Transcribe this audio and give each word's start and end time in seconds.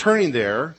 turning 0.00 0.32
there, 0.32 0.74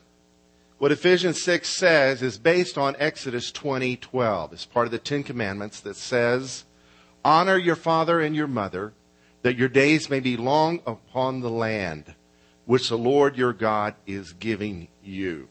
what 0.79 0.91
Ephesians 0.91 1.43
6 1.43 1.69
says 1.69 2.23
is 2.23 2.39
based 2.39 2.75
on 2.75 2.95
Exodus 2.97 3.51
20:12. 3.51 4.51
It's 4.51 4.65
part 4.65 4.87
of 4.87 4.91
the 4.91 4.97
10 4.97 5.21
commandments 5.21 5.79
that 5.81 5.95
says, 5.95 6.65
"Honor 7.23 7.55
your 7.55 7.75
father 7.75 8.19
and 8.19 8.35
your 8.35 8.47
mother, 8.47 8.93
that 9.43 9.57
your 9.57 9.69
days 9.69 10.09
may 10.09 10.19
be 10.19 10.35
long 10.35 10.81
upon 10.87 11.41
the 11.41 11.51
land 11.51 12.15
which 12.65 12.89
the 12.89 12.97
Lord 12.97 13.37
your 13.37 13.53
God 13.53 13.93
is 14.07 14.33
giving 14.33 14.87
you." 15.03 15.49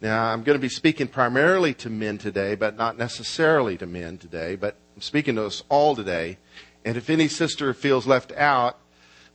Now, 0.00 0.32
I'm 0.32 0.42
going 0.42 0.56
to 0.56 0.62
be 0.62 0.70
speaking 0.70 1.08
primarily 1.08 1.74
to 1.74 1.90
men 1.90 2.16
today, 2.16 2.54
but 2.54 2.78
not 2.78 2.96
necessarily 2.96 3.76
to 3.76 3.86
men 3.86 4.16
today, 4.16 4.56
but 4.56 4.76
I'm 4.96 5.02
speaking 5.02 5.34
to 5.34 5.44
us 5.44 5.62
all 5.68 5.94
today. 5.94 6.38
And 6.86 6.96
if 6.96 7.10
any 7.10 7.28
sister 7.28 7.74
feels 7.74 8.06
left 8.06 8.32
out, 8.32 8.78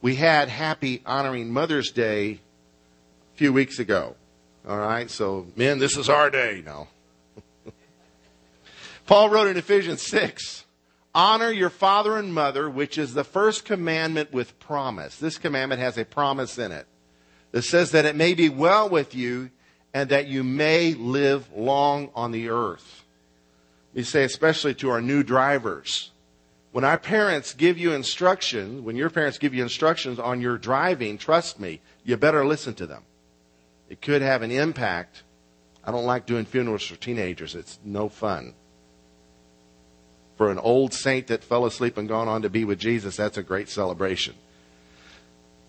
we 0.02 0.16
had 0.16 0.50
Happy 0.50 1.04
Honoring 1.06 1.54
Mother's 1.54 1.92
Day 1.92 2.40
few 3.38 3.54
weeks 3.54 3.78
ago. 3.78 4.16
All 4.68 4.80
right, 4.80 5.10
so 5.10 5.46
men, 5.56 5.78
this 5.78 5.96
is 5.96 6.10
our 6.10 6.32
day 6.32 6.64
now. 6.66 6.88
Paul 9.06 9.30
wrote 9.30 9.48
in 9.48 9.57
Ephesians 9.57 10.02
6 10.02 10.66
Honor 11.14 11.52
your 11.52 11.70
father 11.70 12.18
and 12.18 12.34
mother, 12.34 12.68
which 12.68 12.97
is 12.97 13.14
the 13.14 13.24
first 13.24 13.64
commandment 13.64 14.34
with 14.34 14.60
promise. 14.60 15.18
This 15.18 15.38
commandment 15.38 15.82
has 15.82 15.97
a 15.97 16.06
promise 16.06 16.58
in 16.58 16.71
it 16.71 16.88
that 17.52 17.61
says 17.61 17.92
that 17.92 18.06
it 18.06 18.16
may 18.16 18.34
be 18.34 18.50
well 18.50 18.89
with 18.89 19.14
you 19.14 19.52
and 19.94 20.10
that 20.10 20.28
you 20.28 20.44
may 20.44 20.96
live 20.96 21.47
long 21.56 22.10
on 22.16 22.32
the 22.32 22.50
earth. 22.50 23.04
We 23.94 24.04
say, 24.04 24.24
especially 24.24 24.74
to 24.75 24.89
our 24.89 25.02
new 25.02 25.24
drivers, 25.24 26.11
when 26.72 26.83
our 26.83 27.00
parents 27.00 27.54
give 27.54 27.78
you 27.78 27.94
instructions, 27.94 28.82
when 28.82 28.96
your 28.96 29.10
parents 29.10 29.38
give 29.38 29.54
you 29.54 29.64
instructions 29.64 30.19
on 30.19 30.42
your 30.42 30.58
driving, 30.58 31.18
trust 31.18 31.60
me, 31.60 31.82
you 32.03 32.17
better 32.17 32.45
listen 32.45 32.73
to 32.75 32.86
them. 32.86 33.03
It 33.89 34.02
could 34.02 34.22
have 34.22 34.41
an 34.41 34.52
impact. 34.52 35.23
I 35.83 35.91
don't 35.91 36.05
like 36.05 36.25
doing 36.25 36.45
funerals 36.45 36.83
for 36.83 36.95
teenagers, 36.95 37.55
it's 37.55 37.80
no 37.83 38.09
fun. 38.09 38.53
For 40.35 40.52
an 40.52 40.59
old 40.59 40.94
saint 40.94 41.27
that 41.27 41.44
fell 41.44 41.66
asleep 41.66 41.97
and 41.97 42.07
gone 42.07 42.27
on 42.27 42.44
to 42.44 42.49
be 42.49 42.63
with 42.63 42.77
Jesus, 42.77 43.16
that's 43.16 43.38
a 43.38 43.44
great 43.44 43.69
celebration. 43.69 44.35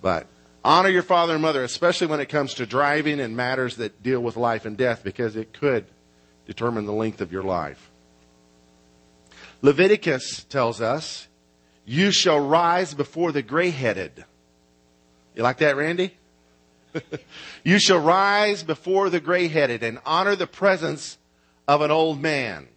But 0.02 0.26
Honor 0.68 0.90
your 0.90 1.02
father 1.02 1.32
and 1.32 1.40
mother, 1.40 1.62
especially 1.62 2.08
when 2.08 2.20
it 2.20 2.28
comes 2.28 2.52
to 2.54 2.66
driving 2.66 3.20
and 3.20 3.34
matters 3.34 3.76
that 3.76 4.02
deal 4.02 4.20
with 4.20 4.36
life 4.36 4.66
and 4.66 4.76
death, 4.76 5.02
because 5.02 5.34
it 5.34 5.54
could 5.54 5.86
determine 6.46 6.84
the 6.84 6.92
length 6.92 7.22
of 7.22 7.32
your 7.32 7.42
life. 7.42 7.90
Leviticus 9.62 10.44
tells 10.44 10.82
us, 10.82 11.26
You 11.86 12.10
shall 12.10 12.38
rise 12.38 12.92
before 12.92 13.32
the 13.32 13.40
gray 13.40 13.70
headed. 13.70 14.26
You 15.34 15.42
like 15.42 15.56
that, 15.58 15.76
Randy? 15.76 16.17
You 17.64 17.78
shall 17.78 17.98
rise 17.98 18.62
before 18.62 19.10
the 19.10 19.20
gray 19.20 19.48
headed 19.48 19.82
and 19.82 19.98
honor 20.04 20.36
the 20.36 20.46
presence 20.46 21.18
of 21.66 21.80
an 21.82 21.90
old 21.90 22.20
man. 22.20 22.68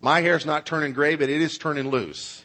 My 0.00 0.20
hair's 0.20 0.46
not 0.46 0.66
turning 0.66 0.92
gray, 0.92 1.16
but 1.16 1.28
it 1.28 1.40
is 1.40 1.58
turning 1.58 1.90
loose. 1.90 2.44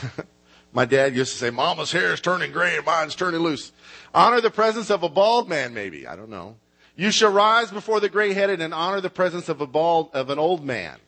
My 0.72 0.84
dad 0.86 1.14
used 1.14 1.32
to 1.32 1.38
say, 1.38 1.50
Mama's 1.50 1.92
hair 1.92 2.14
is 2.14 2.20
turning 2.20 2.50
gray 2.50 2.76
and 2.76 2.86
mine's 2.86 3.14
turning 3.14 3.40
loose. 3.40 3.72
Honor 4.14 4.40
the 4.40 4.50
presence 4.50 4.90
of 4.90 5.02
a 5.02 5.08
bald 5.08 5.48
man, 5.48 5.74
maybe. 5.74 6.06
I 6.06 6.16
don't 6.16 6.30
know. 6.30 6.56
You 6.96 7.10
shall 7.10 7.30
rise 7.32 7.70
before 7.70 8.00
the 8.00 8.08
gray 8.08 8.32
headed 8.32 8.60
and 8.60 8.72
honor 8.72 9.00
the 9.00 9.10
presence 9.10 9.48
of 9.48 9.60
a 9.60 9.66
bald, 9.66 10.10
of 10.14 10.30
an 10.30 10.38
old 10.38 10.64
man. 10.64 10.98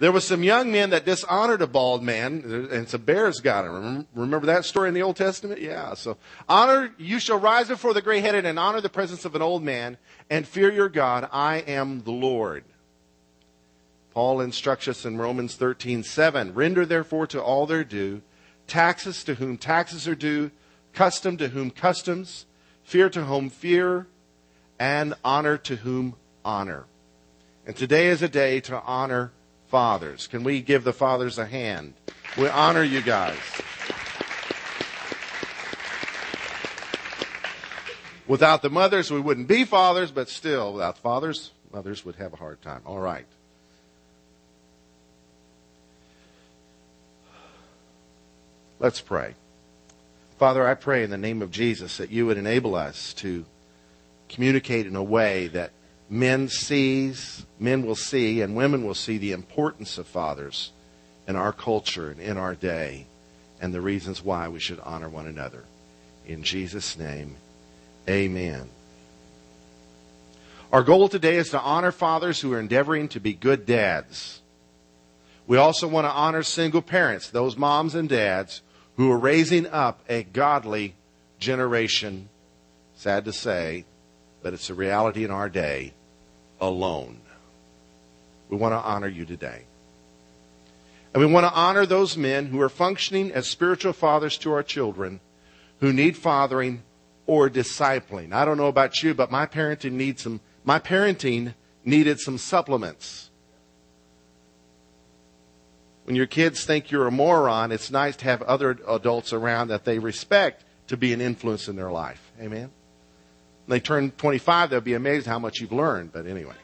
There 0.00 0.12
was 0.12 0.24
some 0.24 0.44
young 0.44 0.70
men 0.70 0.90
that 0.90 1.04
dishonored 1.04 1.60
a 1.60 1.66
bald 1.66 2.04
man, 2.04 2.68
and 2.70 2.88
some 2.88 3.02
bears 3.02 3.40
got 3.40 3.64
him. 3.64 4.06
Remember 4.14 4.46
that 4.46 4.64
story 4.64 4.88
in 4.88 4.94
the 4.94 5.02
Old 5.02 5.16
Testament? 5.16 5.60
Yeah. 5.60 5.94
So 5.94 6.18
honor, 6.48 6.94
you 6.98 7.18
shall 7.18 7.40
rise 7.40 7.66
before 7.66 7.94
the 7.94 8.02
gray 8.02 8.20
headed 8.20 8.46
and 8.46 8.60
honor 8.60 8.80
the 8.80 8.88
presence 8.88 9.24
of 9.24 9.34
an 9.34 9.42
old 9.42 9.64
man 9.64 9.96
and 10.30 10.46
fear 10.46 10.72
your 10.72 10.88
God. 10.88 11.28
I 11.32 11.56
am 11.58 12.02
the 12.02 12.12
Lord. 12.12 12.62
Paul 14.14 14.40
instructs 14.40 14.86
us 14.86 15.04
in 15.04 15.18
Romans 15.18 15.56
13, 15.56 16.04
7. 16.04 16.54
Render 16.54 16.86
therefore 16.86 17.26
to 17.28 17.42
all 17.42 17.66
their 17.66 17.84
due 17.84 18.22
taxes 18.68 19.24
to 19.24 19.34
whom 19.34 19.56
taxes 19.56 20.06
are 20.06 20.14
due, 20.14 20.50
custom 20.92 21.36
to 21.38 21.48
whom 21.48 21.70
customs, 21.70 22.46
fear 22.84 23.08
to 23.10 23.24
whom 23.24 23.50
fear, 23.50 24.06
and 24.78 25.14
honor 25.24 25.56
to 25.56 25.76
whom 25.76 26.14
honor. 26.44 26.84
And 27.66 27.74
today 27.74 28.06
is 28.08 28.22
a 28.22 28.28
day 28.28 28.60
to 28.60 28.80
honor 28.82 29.32
fathers. 29.68 30.26
Can 30.26 30.44
we 30.44 30.60
give 30.60 30.84
the 30.84 30.92
fathers 30.92 31.38
a 31.38 31.46
hand? 31.46 31.94
We 32.36 32.48
honor 32.48 32.82
you 32.82 33.02
guys. 33.02 33.38
Without 38.26 38.60
the 38.60 38.68
mothers, 38.70 39.10
we 39.10 39.20
wouldn't 39.20 39.48
be 39.48 39.64
fathers, 39.64 40.10
but 40.10 40.28
still, 40.28 40.74
without 40.74 40.98
fathers, 40.98 41.50
mothers 41.72 42.04
would 42.04 42.16
have 42.16 42.34
a 42.34 42.36
hard 42.36 42.60
time. 42.60 42.82
All 42.84 42.98
right. 42.98 43.26
Let's 48.78 49.00
pray. 49.00 49.34
Father, 50.38 50.66
I 50.66 50.74
pray 50.74 51.02
in 51.02 51.10
the 51.10 51.18
name 51.18 51.42
of 51.42 51.50
Jesus 51.50 51.96
that 51.96 52.10
you 52.10 52.26
would 52.26 52.36
enable 52.36 52.74
us 52.74 53.12
to 53.14 53.44
communicate 54.28 54.86
in 54.86 54.94
a 54.94 55.02
way 55.02 55.48
that 55.48 55.72
men 56.10 56.48
sees, 56.48 57.44
men 57.58 57.84
will 57.84 57.96
see, 57.96 58.40
and 58.40 58.56
women 58.56 58.84
will 58.84 58.94
see 58.94 59.18
the 59.18 59.32
importance 59.32 59.98
of 59.98 60.06
fathers 60.06 60.72
in 61.26 61.36
our 61.36 61.52
culture 61.52 62.10
and 62.10 62.20
in 62.20 62.36
our 62.36 62.54
day, 62.54 63.06
and 63.60 63.74
the 63.74 63.80
reasons 63.80 64.24
why 64.24 64.48
we 64.48 64.60
should 64.60 64.80
honor 64.80 65.08
one 65.08 65.26
another. 65.26 65.64
In 66.26 66.42
Jesus' 66.42 66.98
name, 66.98 67.36
amen. 68.08 68.68
Our 70.72 70.82
goal 70.82 71.08
today 71.08 71.36
is 71.36 71.50
to 71.50 71.60
honor 71.60 71.92
fathers 71.92 72.40
who 72.40 72.52
are 72.52 72.60
endeavoring 72.60 73.08
to 73.08 73.20
be 73.20 73.32
good 73.32 73.64
dads. 73.64 74.42
We 75.46 75.56
also 75.56 75.88
want 75.88 76.06
to 76.06 76.10
honor 76.10 76.42
single 76.42 76.82
parents, 76.82 77.30
those 77.30 77.56
moms 77.56 77.94
and 77.94 78.08
dads 78.08 78.60
who 78.96 79.10
are 79.10 79.18
raising 79.18 79.66
up 79.66 80.00
a 80.08 80.24
godly 80.24 80.94
generation, 81.38 82.28
sad 82.96 83.24
to 83.24 83.32
say, 83.32 83.86
but 84.42 84.52
it's 84.52 84.68
a 84.68 84.74
reality 84.74 85.24
in 85.24 85.30
our 85.30 85.48
day, 85.48 85.94
alone. 86.60 87.20
We 88.48 88.56
want 88.56 88.72
to 88.72 88.78
honor 88.78 89.08
you 89.08 89.24
today. 89.24 89.64
And 91.14 91.24
we 91.24 91.32
want 91.32 91.46
to 91.46 91.52
honor 91.52 91.86
those 91.86 92.16
men 92.16 92.46
who 92.46 92.60
are 92.60 92.68
functioning 92.68 93.32
as 93.32 93.48
spiritual 93.48 93.92
fathers 93.92 94.36
to 94.38 94.52
our 94.52 94.62
children 94.62 95.20
who 95.80 95.92
need 95.92 96.16
fathering 96.16 96.82
or 97.26 97.48
discipling. 97.48 98.32
I 98.32 98.44
don't 98.44 98.56
know 98.56 98.66
about 98.66 99.02
you, 99.02 99.14
but 99.14 99.30
my 99.30 99.46
parenting 99.46 99.92
needs 99.92 100.22
some 100.22 100.40
my 100.64 100.78
parenting 100.78 101.54
needed 101.84 102.20
some 102.20 102.36
supplements 102.36 103.28
when 106.08 106.16
your 106.16 106.26
kids 106.26 106.64
think 106.64 106.90
you're 106.90 107.06
a 107.06 107.10
moron, 107.10 107.70
it's 107.70 107.90
nice 107.90 108.16
to 108.16 108.24
have 108.24 108.40
other 108.40 108.78
adults 108.88 109.34
around 109.34 109.68
that 109.68 109.84
they 109.84 109.98
respect 109.98 110.64
to 110.86 110.96
be 110.96 111.12
an 111.12 111.20
influence 111.20 111.68
in 111.68 111.76
their 111.76 111.90
life. 111.90 112.32
Amen? 112.40 112.70
They 113.68 113.80
turn 113.80 114.10
25, 114.12 114.70
they'll 114.70 114.80
be 114.80 114.94
amazed 114.94 115.26
how 115.26 115.38
much 115.38 115.60
you've 115.60 115.72
learned. 115.72 116.12
But 116.12 116.26
anyway. 116.26 116.54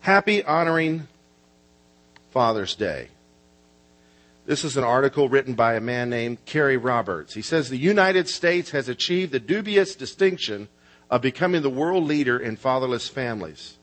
Happy 0.00 0.44
honoring 0.44 1.06
Father's 2.30 2.74
Day. 2.74 3.08
This 4.46 4.64
is 4.64 4.76
an 4.76 4.84
article 4.84 5.28
written 5.28 5.54
by 5.54 5.74
a 5.74 5.80
man 5.80 6.10
named 6.10 6.44
Carey 6.46 6.76
Roberts. 6.76 7.34
He 7.34 7.42
says 7.42 7.68
the 7.68 7.76
United 7.76 8.28
States 8.28 8.70
has 8.70 8.88
achieved 8.88 9.30
the 9.30 9.40
dubious 9.40 9.94
distinction 9.94 10.68
of 11.10 11.20
becoming 11.20 11.62
the 11.62 11.70
world 11.70 12.04
leader 12.04 12.38
in 12.38 12.56
fatherless 12.56 13.08
families. 13.08 13.76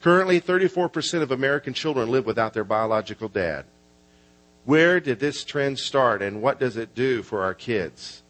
Currently, 0.00 0.40
34% 0.40 1.22
of 1.22 1.30
American 1.30 1.74
children 1.74 2.10
live 2.10 2.26
without 2.26 2.52
their 2.52 2.64
biological 2.64 3.28
dad. 3.28 3.64
Where 4.64 5.00
did 5.00 5.20
this 5.20 5.44
trend 5.44 5.78
start 5.78 6.22
and 6.22 6.42
what 6.42 6.58
does 6.58 6.76
it 6.76 6.94
do 6.94 7.22
for 7.22 7.42
our 7.42 7.54
kids? 7.54 8.21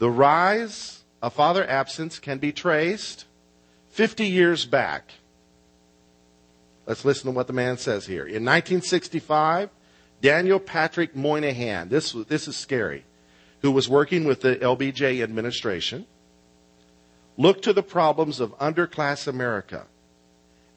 The 0.00 0.10
rise 0.10 1.04
of 1.20 1.34
father 1.34 1.64
absence 1.68 2.18
can 2.18 2.38
be 2.38 2.52
traced 2.52 3.26
50 3.90 4.26
years 4.26 4.64
back. 4.64 5.12
Let's 6.86 7.04
listen 7.04 7.26
to 7.26 7.36
what 7.36 7.46
the 7.46 7.52
man 7.52 7.76
says 7.76 8.06
here. 8.06 8.22
In 8.22 8.42
1965, 8.46 9.68
Daniel 10.22 10.58
Patrick 10.58 11.14
Moynihan, 11.14 11.90
this, 11.90 12.12
this 12.28 12.48
is 12.48 12.56
scary, 12.56 13.04
who 13.60 13.70
was 13.70 13.90
working 13.90 14.24
with 14.24 14.40
the 14.40 14.56
LBJ 14.56 15.22
administration, 15.22 16.06
looked 17.36 17.64
to 17.64 17.74
the 17.74 17.82
problems 17.82 18.40
of 18.40 18.56
underclass 18.58 19.26
America 19.28 19.84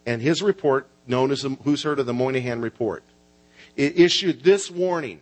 and 0.05 0.21
his 0.21 0.43
report, 0.43 0.85
known 1.07 1.31
as 1.31 1.43
the, 1.43 1.51
Who's 1.63 1.83
Heard 1.83 1.99
of 1.99 2.07
the 2.07 2.13
Moynihan 2.13 2.59
Report, 2.59 3.03
it 3.77 3.97
issued 3.97 4.43
this 4.43 4.69
warning, 4.69 5.21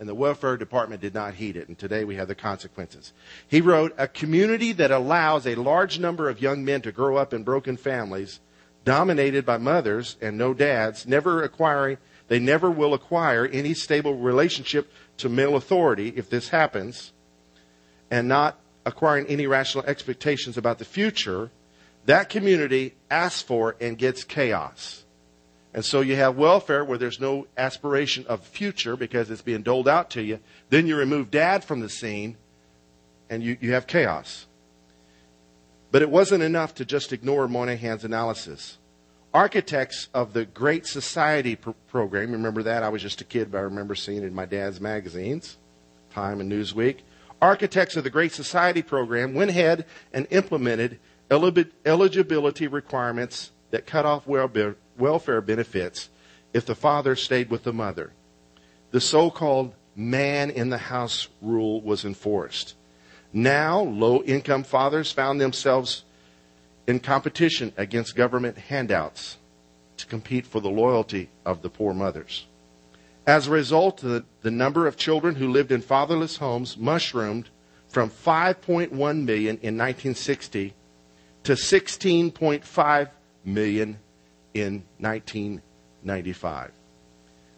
and 0.00 0.08
the 0.08 0.14
welfare 0.14 0.56
department 0.56 1.02
did 1.02 1.12
not 1.12 1.34
heed 1.34 1.56
it, 1.56 1.68
and 1.68 1.78
today 1.78 2.04
we 2.04 2.16
have 2.16 2.26
the 2.26 2.34
consequences. 2.34 3.12
He 3.46 3.60
wrote, 3.60 3.94
A 3.98 4.08
community 4.08 4.72
that 4.72 4.90
allows 4.90 5.46
a 5.46 5.54
large 5.54 5.98
number 5.98 6.30
of 6.30 6.40
young 6.40 6.64
men 6.64 6.80
to 6.82 6.90
grow 6.90 7.18
up 7.18 7.34
in 7.34 7.44
broken 7.44 7.76
families, 7.76 8.40
dominated 8.86 9.44
by 9.44 9.58
mothers 9.58 10.16
and 10.22 10.38
no 10.38 10.54
dads, 10.54 11.06
never 11.06 11.42
acquiring, 11.42 11.98
they 12.28 12.38
never 12.38 12.70
will 12.70 12.94
acquire 12.94 13.46
any 13.46 13.74
stable 13.74 14.16
relationship 14.16 14.90
to 15.18 15.28
male 15.28 15.54
authority 15.54 16.14
if 16.16 16.30
this 16.30 16.48
happens 16.48 17.12
and 18.10 18.26
not 18.26 18.58
acquiring 18.86 19.26
any 19.26 19.46
rational 19.46 19.84
expectations 19.84 20.56
about 20.56 20.78
the 20.78 20.84
future, 20.86 21.50
that 22.06 22.30
community 22.30 22.94
asks 23.10 23.42
for 23.42 23.76
and 23.82 23.98
gets 23.98 24.24
chaos. 24.24 25.04
And 25.72 25.84
so 25.84 26.00
you 26.00 26.16
have 26.16 26.36
welfare 26.36 26.84
where 26.84 26.98
there's 26.98 27.20
no 27.20 27.46
aspiration 27.56 28.26
of 28.26 28.42
future 28.42 28.96
because 28.96 29.30
it's 29.30 29.42
being 29.42 29.62
doled 29.62 29.88
out 29.88 30.10
to 30.10 30.22
you. 30.22 30.40
Then 30.68 30.86
you 30.86 30.96
remove 30.96 31.30
dad 31.30 31.64
from 31.64 31.80
the 31.80 31.88
scene 31.88 32.36
and 33.28 33.42
you, 33.42 33.56
you 33.60 33.72
have 33.72 33.86
chaos. 33.86 34.46
But 35.92 36.02
it 36.02 36.10
wasn't 36.10 36.42
enough 36.42 36.74
to 36.76 36.84
just 36.84 37.12
ignore 37.12 37.46
Moynihan's 37.46 38.04
analysis. 38.04 38.78
Architects 39.32 40.08
of 40.12 40.32
the 40.32 40.44
Great 40.44 40.86
Society 40.86 41.54
pr- 41.54 41.70
program, 41.88 42.32
remember 42.32 42.64
that? 42.64 42.82
I 42.82 42.88
was 42.88 43.02
just 43.02 43.20
a 43.20 43.24
kid, 43.24 43.52
but 43.52 43.58
I 43.58 43.62
remember 43.62 43.94
seeing 43.94 44.24
it 44.24 44.26
in 44.26 44.34
my 44.34 44.46
dad's 44.46 44.80
magazines, 44.80 45.56
Time 46.12 46.40
and 46.40 46.50
Newsweek. 46.50 46.98
Architects 47.40 47.96
of 47.96 48.02
the 48.02 48.10
Great 48.10 48.32
Society 48.32 48.82
program 48.82 49.34
went 49.34 49.50
ahead 49.50 49.86
and 50.12 50.26
implemented 50.30 50.98
eligibility 51.30 52.66
requirements 52.66 53.52
that 53.70 53.86
cut 53.86 54.04
off 54.04 54.26
welfare 54.26 54.74
benefits 55.40 56.08
if 56.52 56.66
the 56.66 56.74
father 56.74 57.16
stayed 57.16 57.50
with 57.50 57.64
the 57.64 57.72
mother. 57.72 58.12
The 58.90 59.00
so 59.00 59.30
called 59.30 59.74
man 59.96 60.50
in 60.50 60.70
the 60.70 60.78
house 60.78 61.28
rule 61.40 61.80
was 61.80 62.04
enforced. 62.04 62.74
Now, 63.32 63.80
low 63.80 64.22
income 64.22 64.64
fathers 64.64 65.12
found 65.12 65.40
themselves 65.40 66.04
in 66.86 66.98
competition 66.98 67.72
against 67.76 68.16
government 68.16 68.58
handouts 68.58 69.36
to 69.96 70.06
compete 70.06 70.46
for 70.46 70.60
the 70.60 70.70
loyalty 70.70 71.28
of 71.44 71.62
the 71.62 71.70
poor 71.70 71.94
mothers. 71.94 72.46
As 73.26 73.46
a 73.46 73.50
result, 73.50 73.98
the, 73.98 74.24
the 74.42 74.50
number 74.50 74.86
of 74.86 74.96
children 74.96 75.36
who 75.36 75.48
lived 75.48 75.70
in 75.70 75.82
fatherless 75.82 76.38
homes 76.38 76.76
mushroomed 76.76 77.48
from 77.88 78.10
5.1 78.10 78.90
million 78.90 79.58
in 79.62 79.76
1960 79.76 80.74
to 81.44 81.52
16.5 81.52 83.08
million 83.44 83.98
in 84.54 84.84
1995. 84.98 86.72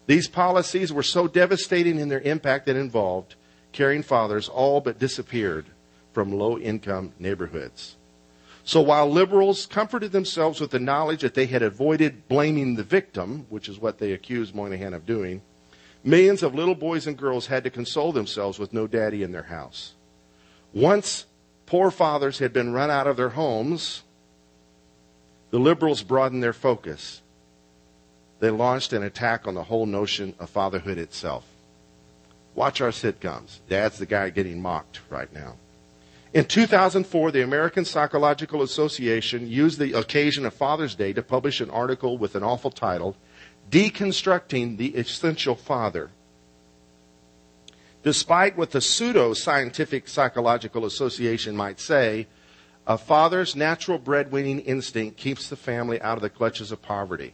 These 0.05 0.27
policies 0.27 0.91
were 0.91 1.03
so 1.03 1.27
devastating 1.27 1.97
in 1.97 2.09
their 2.09 2.21
impact 2.21 2.65
that 2.65 2.75
involved 2.75 3.35
caring 3.71 4.03
fathers 4.03 4.49
all 4.49 4.81
but 4.81 4.99
disappeared 4.99 5.65
from 6.11 6.31
low 6.31 6.57
income 6.57 7.13
neighborhoods. 7.19 7.95
So 8.65 8.81
while 8.81 9.09
liberals 9.09 9.65
comforted 9.65 10.11
themselves 10.11 10.61
with 10.61 10.71
the 10.71 10.79
knowledge 10.79 11.21
that 11.21 11.33
they 11.33 11.47
had 11.47 11.63
avoided 11.63 12.29
blaming 12.29 12.75
the 12.75 12.83
victim, 12.83 13.45
which 13.49 13.67
is 13.67 13.79
what 13.79 13.97
they 13.97 14.13
accused 14.13 14.55
Moynihan 14.55 14.93
of 14.93 15.05
doing, 15.05 15.41
millions 16.03 16.43
of 16.43 16.55
little 16.55 16.75
boys 16.75 17.05
and 17.05 17.17
girls 17.17 17.47
had 17.47 17.63
to 17.65 17.69
console 17.69 18.13
themselves 18.13 18.59
with 18.59 18.71
no 18.71 18.87
daddy 18.87 19.21
in 19.21 19.33
their 19.33 19.43
house. 19.43 19.95
Once 20.71 21.25
poor 21.65 21.91
fathers 21.91 22.39
had 22.39 22.53
been 22.53 22.71
run 22.71 22.89
out 22.89 23.07
of 23.07 23.17
their 23.17 23.29
homes, 23.29 24.03
the 25.53 25.59
liberals 25.59 26.01
broadened 26.01 26.41
their 26.41 26.51
focus. 26.51 27.21
They 28.39 28.49
launched 28.49 28.91
an 28.91 29.03
attack 29.03 29.47
on 29.47 29.53
the 29.53 29.65
whole 29.65 29.85
notion 29.85 30.33
of 30.39 30.49
fatherhood 30.49 30.97
itself. 30.97 31.45
Watch 32.55 32.81
our 32.81 32.89
sitcoms. 32.89 33.59
Dad's 33.69 33.99
the 33.99 34.07
guy 34.07 34.31
getting 34.31 34.63
mocked 34.63 35.01
right 35.11 35.31
now. 35.31 35.57
In 36.33 36.45
2004, 36.45 37.29
the 37.29 37.43
American 37.43 37.85
Psychological 37.85 38.63
Association 38.63 39.47
used 39.47 39.77
the 39.77 39.93
occasion 39.93 40.47
of 40.47 40.55
Father's 40.55 40.95
Day 40.95 41.13
to 41.13 41.21
publish 41.21 41.61
an 41.61 41.69
article 41.69 42.17
with 42.17 42.33
an 42.33 42.41
awful 42.41 42.71
title, 42.71 43.15
Deconstructing 43.69 44.77
the 44.77 44.95
Essential 44.95 45.53
Father. 45.53 46.09
Despite 48.01 48.57
what 48.57 48.71
the 48.71 48.81
pseudo 48.81 49.35
scientific 49.35 50.07
psychological 50.07 50.83
association 50.83 51.55
might 51.55 51.79
say, 51.79 52.25
a 52.85 52.97
father's 52.97 53.55
natural 53.55 53.97
breadwinning 53.97 54.59
instinct 54.59 55.17
keeps 55.17 55.49
the 55.49 55.55
family 55.55 56.01
out 56.01 56.17
of 56.17 56.21
the 56.21 56.29
clutches 56.29 56.71
of 56.71 56.81
poverty. 56.81 57.33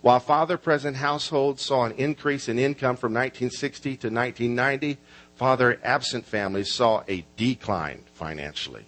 While 0.00 0.18
father 0.18 0.56
present 0.56 0.96
households 0.96 1.62
saw 1.62 1.84
an 1.84 1.92
increase 1.92 2.48
in 2.48 2.58
income 2.58 2.96
from 2.96 3.12
1960 3.12 3.90
to 3.90 4.08
1990, 4.08 4.98
father 5.36 5.78
absent 5.84 6.26
families 6.26 6.72
saw 6.72 7.04
a 7.08 7.24
decline 7.36 8.02
financially. 8.12 8.84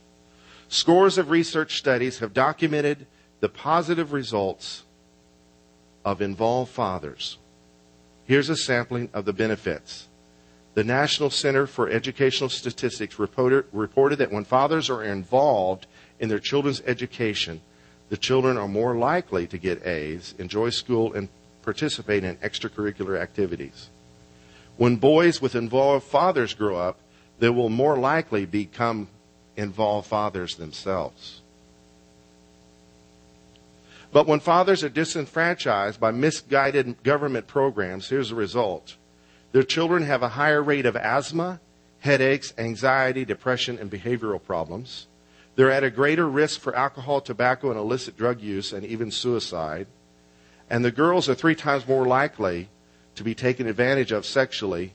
Scores 0.68 1.18
of 1.18 1.30
research 1.30 1.76
studies 1.76 2.18
have 2.18 2.34
documented 2.34 3.06
the 3.38 3.48
positive 3.48 4.12
results 4.12 4.82
of 6.04 6.20
involved 6.20 6.72
fathers. 6.72 7.38
Here's 8.24 8.48
a 8.48 8.56
sampling 8.56 9.10
of 9.12 9.24
the 9.24 9.32
benefits. 9.32 10.08
The 10.74 10.84
National 10.84 11.30
Center 11.30 11.68
for 11.68 11.88
Educational 11.88 12.50
Statistics 12.50 13.18
reported, 13.18 13.64
reported 13.72 14.16
that 14.16 14.32
when 14.32 14.44
fathers 14.44 14.90
are 14.90 15.04
involved 15.04 15.86
in 16.18 16.28
their 16.28 16.40
children's 16.40 16.82
education, 16.84 17.60
the 18.08 18.16
children 18.16 18.58
are 18.58 18.66
more 18.66 18.96
likely 18.96 19.46
to 19.46 19.58
get 19.58 19.86
A's, 19.86 20.34
enjoy 20.38 20.70
school, 20.70 21.14
and 21.14 21.28
participate 21.62 22.24
in 22.24 22.36
extracurricular 22.38 23.20
activities. 23.20 23.88
When 24.76 24.96
boys 24.96 25.40
with 25.40 25.54
involved 25.54 26.06
fathers 26.06 26.54
grow 26.54 26.76
up, 26.76 26.98
they 27.38 27.50
will 27.50 27.68
more 27.68 27.96
likely 27.96 28.44
become 28.44 29.08
involved 29.56 30.08
fathers 30.08 30.56
themselves. 30.56 31.40
But 34.12 34.26
when 34.26 34.40
fathers 34.40 34.82
are 34.82 34.88
disenfranchised 34.88 36.00
by 36.00 36.10
misguided 36.10 37.02
government 37.04 37.46
programs, 37.46 38.08
here's 38.08 38.30
the 38.30 38.34
result 38.34 38.96
their 39.54 39.62
children 39.62 40.02
have 40.02 40.24
a 40.24 40.30
higher 40.30 40.60
rate 40.60 40.84
of 40.84 40.96
asthma, 40.96 41.60
headaches, 42.00 42.52
anxiety, 42.58 43.24
depression, 43.24 43.78
and 43.78 43.88
behavioral 43.88 44.42
problems. 44.42 45.06
They're 45.54 45.70
at 45.70 45.84
a 45.84 45.92
greater 45.92 46.28
risk 46.28 46.58
for 46.58 46.74
alcohol, 46.74 47.20
tobacco, 47.20 47.70
and 47.70 47.78
illicit 47.78 48.16
drug 48.16 48.40
use, 48.40 48.72
and 48.72 48.84
even 48.84 49.12
suicide. 49.12 49.86
And 50.68 50.84
the 50.84 50.90
girls 50.90 51.28
are 51.28 51.36
three 51.36 51.54
times 51.54 51.86
more 51.86 52.04
likely 52.04 52.68
to 53.14 53.22
be 53.22 53.32
taken 53.36 53.68
advantage 53.68 54.10
of 54.10 54.26
sexually 54.26 54.92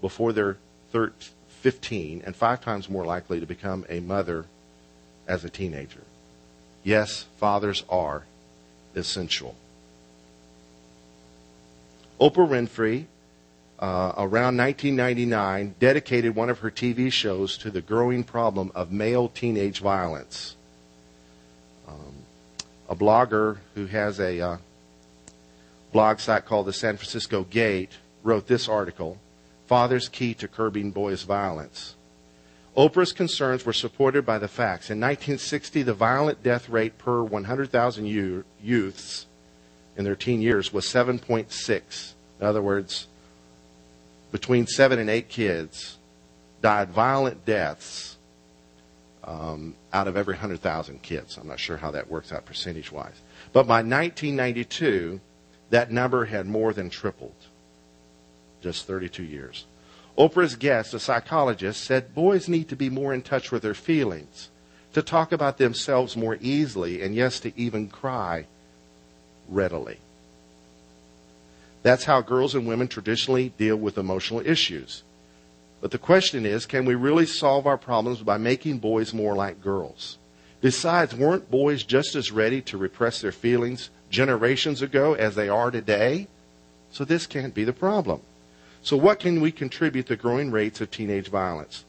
before 0.00 0.32
they're 0.32 0.56
13, 0.90 1.12
15, 1.60 2.22
and 2.26 2.34
five 2.34 2.60
times 2.60 2.90
more 2.90 3.04
likely 3.04 3.38
to 3.38 3.46
become 3.46 3.86
a 3.88 4.00
mother 4.00 4.46
as 5.28 5.44
a 5.44 5.48
teenager. 5.48 6.02
Yes, 6.82 7.26
fathers 7.38 7.84
are 7.88 8.24
essential. 8.96 9.54
Oprah 12.20 12.48
Winfrey 12.48 13.06
uh, 13.82 14.14
around 14.16 14.56
1999, 14.56 15.74
dedicated 15.80 16.36
one 16.36 16.48
of 16.48 16.60
her 16.60 16.70
TV 16.70 17.12
shows 17.12 17.58
to 17.58 17.68
the 17.68 17.80
growing 17.80 18.22
problem 18.22 18.70
of 18.76 18.92
male 18.92 19.28
teenage 19.28 19.80
violence. 19.80 20.54
Um, 21.88 22.14
a 22.88 22.94
blogger 22.94 23.58
who 23.74 23.86
has 23.86 24.20
a 24.20 24.40
uh, 24.40 24.56
blog 25.92 26.20
site 26.20 26.46
called 26.46 26.66
the 26.66 26.72
San 26.72 26.96
Francisco 26.96 27.42
Gate 27.42 27.90
wrote 28.22 28.46
this 28.46 28.68
article 28.68 29.18
Father's 29.66 30.08
Key 30.08 30.34
to 30.34 30.46
Curbing 30.46 30.92
Boys' 30.92 31.24
Violence. 31.24 31.96
Oprah's 32.76 33.12
concerns 33.12 33.66
were 33.66 33.72
supported 33.72 34.24
by 34.24 34.38
the 34.38 34.46
facts. 34.46 34.90
In 34.90 35.00
1960, 35.00 35.82
the 35.82 35.92
violent 35.92 36.40
death 36.44 36.68
rate 36.68 36.98
per 36.98 37.20
100,000 37.24 38.06
youths 38.62 39.26
in 39.96 40.04
their 40.04 40.14
teen 40.14 40.40
years 40.40 40.72
was 40.72 40.86
7.6. 40.86 42.12
In 42.40 42.46
other 42.46 42.62
words, 42.62 43.08
between 44.32 44.66
seven 44.66 44.98
and 44.98 45.08
eight 45.08 45.28
kids 45.28 45.98
died 46.62 46.90
violent 46.90 47.44
deaths 47.44 48.16
um, 49.24 49.74
out 49.92 50.08
of 50.08 50.16
every 50.16 50.34
100,000 50.34 51.02
kids. 51.02 51.36
I'm 51.36 51.46
not 51.46 51.60
sure 51.60 51.76
how 51.76 51.92
that 51.92 52.10
works 52.10 52.32
out 52.32 52.46
percentage 52.46 52.90
wise. 52.90 53.20
But 53.52 53.66
by 53.66 53.82
1992, 53.82 55.20
that 55.70 55.92
number 55.92 56.24
had 56.24 56.46
more 56.46 56.72
than 56.72 56.90
tripled. 56.90 57.34
Just 58.62 58.86
32 58.86 59.22
years. 59.22 59.66
Oprah's 60.18 60.56
guest, 60.56 60.94
a 60.94 60.98
psychologist, 60.98 61.82
said 61.84 62.14
boys 62.14 62.48
need 62.48 62.68
to 62.68 62.76
be 62.76 62.90
more 62.90 63.14
in 63.14 63.22
touch 63.22 63.50
with 63.50 63.62
their 63.62 63.74
feelings, 63.74 64.50
to 64.92 65.02
talk 65.02 65.32
about 65.32 65.58
themselves 65.58 66.16
more 66.16 66.36
easily, 66.40 67.02
and 67.02 67.14
yes, 67.14 67.40
to 67.40 67.58
even 67.58 67.88
cry 67.88 68.46
readily. 69.48 69.98
That's 71.82 72.04
how 72.04 72.20
girls 72.20 72.54
and 72.54 72.66
women 72.66 72.88
traditionally 72.88 73.50
deal 73.50 73.76
with 73.76 73.98
emotional 73.98 74.40
issues. 74.46 75.02
But 75.80 75.90
the 75.90 75.98
question 75.98 76.46
is, 76.46 76.64
can 76.64 76.84
we 76.84 76.94
really 76.94 77.26
solve 77.26 77.66
our 77.66 77.78
problems 77.78 78.20
by 78.20 78.38
making 78.38 78.78
boys 78.78 79.12
more 79.12 79.34
like 79.34 79.60
girls? 79.60 80.16
Besides, 80.60 81.14
weren't 81.14 81.50
boys 81.50 81.82
just 81.82 82.14
as 82.14 82.30
ready 82.30 82.60
to 82.62 82.78
repress 82.78 83.20
their 83.20 83.32
feelings 83.32 83.90
generations 84.08 84.80
ago 84.80 85.14
as 85.14 85.34
they 85.34 85.48
are 85.48 85.72
today? 85.72 86.28
So 86.92 87.04
this 87.04 87.26
can't 87.26 87.52
be 87.52 87.64
the 87.64 87.72
problem. 87.72 88.20
So 88.82 88.96
what 88.96 89.18
can 89.18 89.40
we 89.40 89.50
contribute 89.50 90.06
to 90.06 90.16
growing 90.16 90.52
rates 90.52 90.80
of 90.80 90.90
teenage 90.90 91.28
violence? 91.28 91.84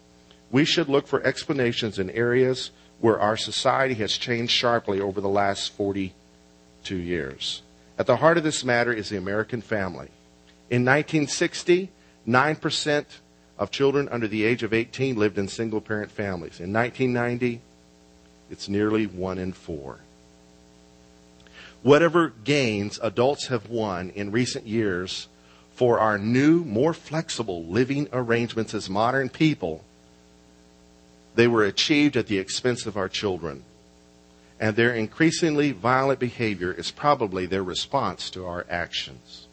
We 0.50 0.66
should 0.66 0.90
look 0.90 1.08
for 1.08 1.22
explanations 1.24 2.00
in 2.00 2.10
areas 2.10 2.72
where 3.00 3.20
our 3.20 3.38
society 3.38 3.96
has 3.96 4.18
changed 4.18 4.54
sharply 4.54 5.00
over 5.00 5.22
the 5.22 5.30
last 5.30 5.74
42 5.74 6.96
years. 6.96 7.62
At 7.98 8.08
the 8.08 8.18
heart 8.18 8.38
of 8.38 8.44
this 8.44 8.64
matter 8.64 8.92
is 8.92 9.10
the 9.10 9.18
American 9.18 9.62
family. 9.62 10.10
In 10.70 10.84
1960, 10.84 11.90
9% 12.28 13.06
of 13.60 13.72
children 13.72 14.10
under 14.10 14.28
the 14.28 14.44
age 14.44 14.64
of 14.64 14.74
18 14.74 15.16
lived 15.16 15.38
in 15.38 15.48
single 15.48 15.82
parent 15.82 16.12
families. 16.12 16.60
In 16.60 16.74
1990, 16.74 17.62
it's 18.50 18.68
nearly 18.68 19.06
one 19.06 19.38
in 19.38 19.54
four. 19.54 20.00
Whatever 21.84 22.30
gains 22.44 23.00
adults 23.04 23.48
have 23.48 23.70
won 23.70 24.10
in 24.12 24.32
recent 24.32 24.66
years 24.66 25.28
for 25.76 26.00
our 26.00 26.18
new, 26.18 26.64
more 26.64 26.94
flexible 26.94 27.66
living 27.66 28.08
arrangements 28.14 28.74
as 28.74 28.90
modern 28.90 29.30
people, 29.30 29.84
they 31.36 31.48
were 31.48 31.64
achieved 31.64 32.16
at 32.16 32.28
the 32.28 32.38
expense 32.38 32.86
of 32.86 32.96
our 32.96 33.10
children. 33.10 33.64
And 34.64 34.78
their 34.78 34.94
increasingly 34.94 35.74
violent 35.74 36.22
behavior 36.22 36.72
is 36.72 36.90
probably 36.90 37.46
their 37.46 37.62
response 37.62 38.30
to 38.30 38.46
our 38.46 38.66
actions. 38.70 39.50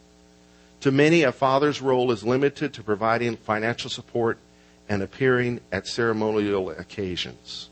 To 0.79 0.89
many, 0.89 1.23
a 1.23 1.33
father's 1.33 1.81
role 1.81 2.13
is 2.13 2.23
limited 2.23 2.73
to 2.73 2.81
providing 2.81 3.35
financial 3.35 3.89
support 3.89 4.37
and 4.87 5.03
appearing 5.03 5.59
at 5.69 5.85
ceremonial 5.85 6.69
occasions. 6.69 7.67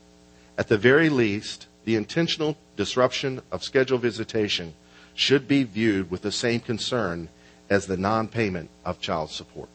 At 0.58 0.68
the 0.68 0.76
very 0.76 1.08
least, 1.08 1.66
the 1.86 1.96
intentional 1.96 2.58
disruption 2.76 3.40
of 3.50 3.64
scheduled 3.64 4.02
visitation 4.02 4.74
should 5.14 5.48
be 5.48 5.62
viewed 5.62 6.10
with 6.10 6.20
the 6.20 6.32
same 6.32 6.60
concern 6.60 7.30
as 7.70 7.86
the 7.86 7.96
non 7.96 8.28
payment 8.28 8.68
of 8.84 9.00
child 9.00 9.30
support. 9.30 9.70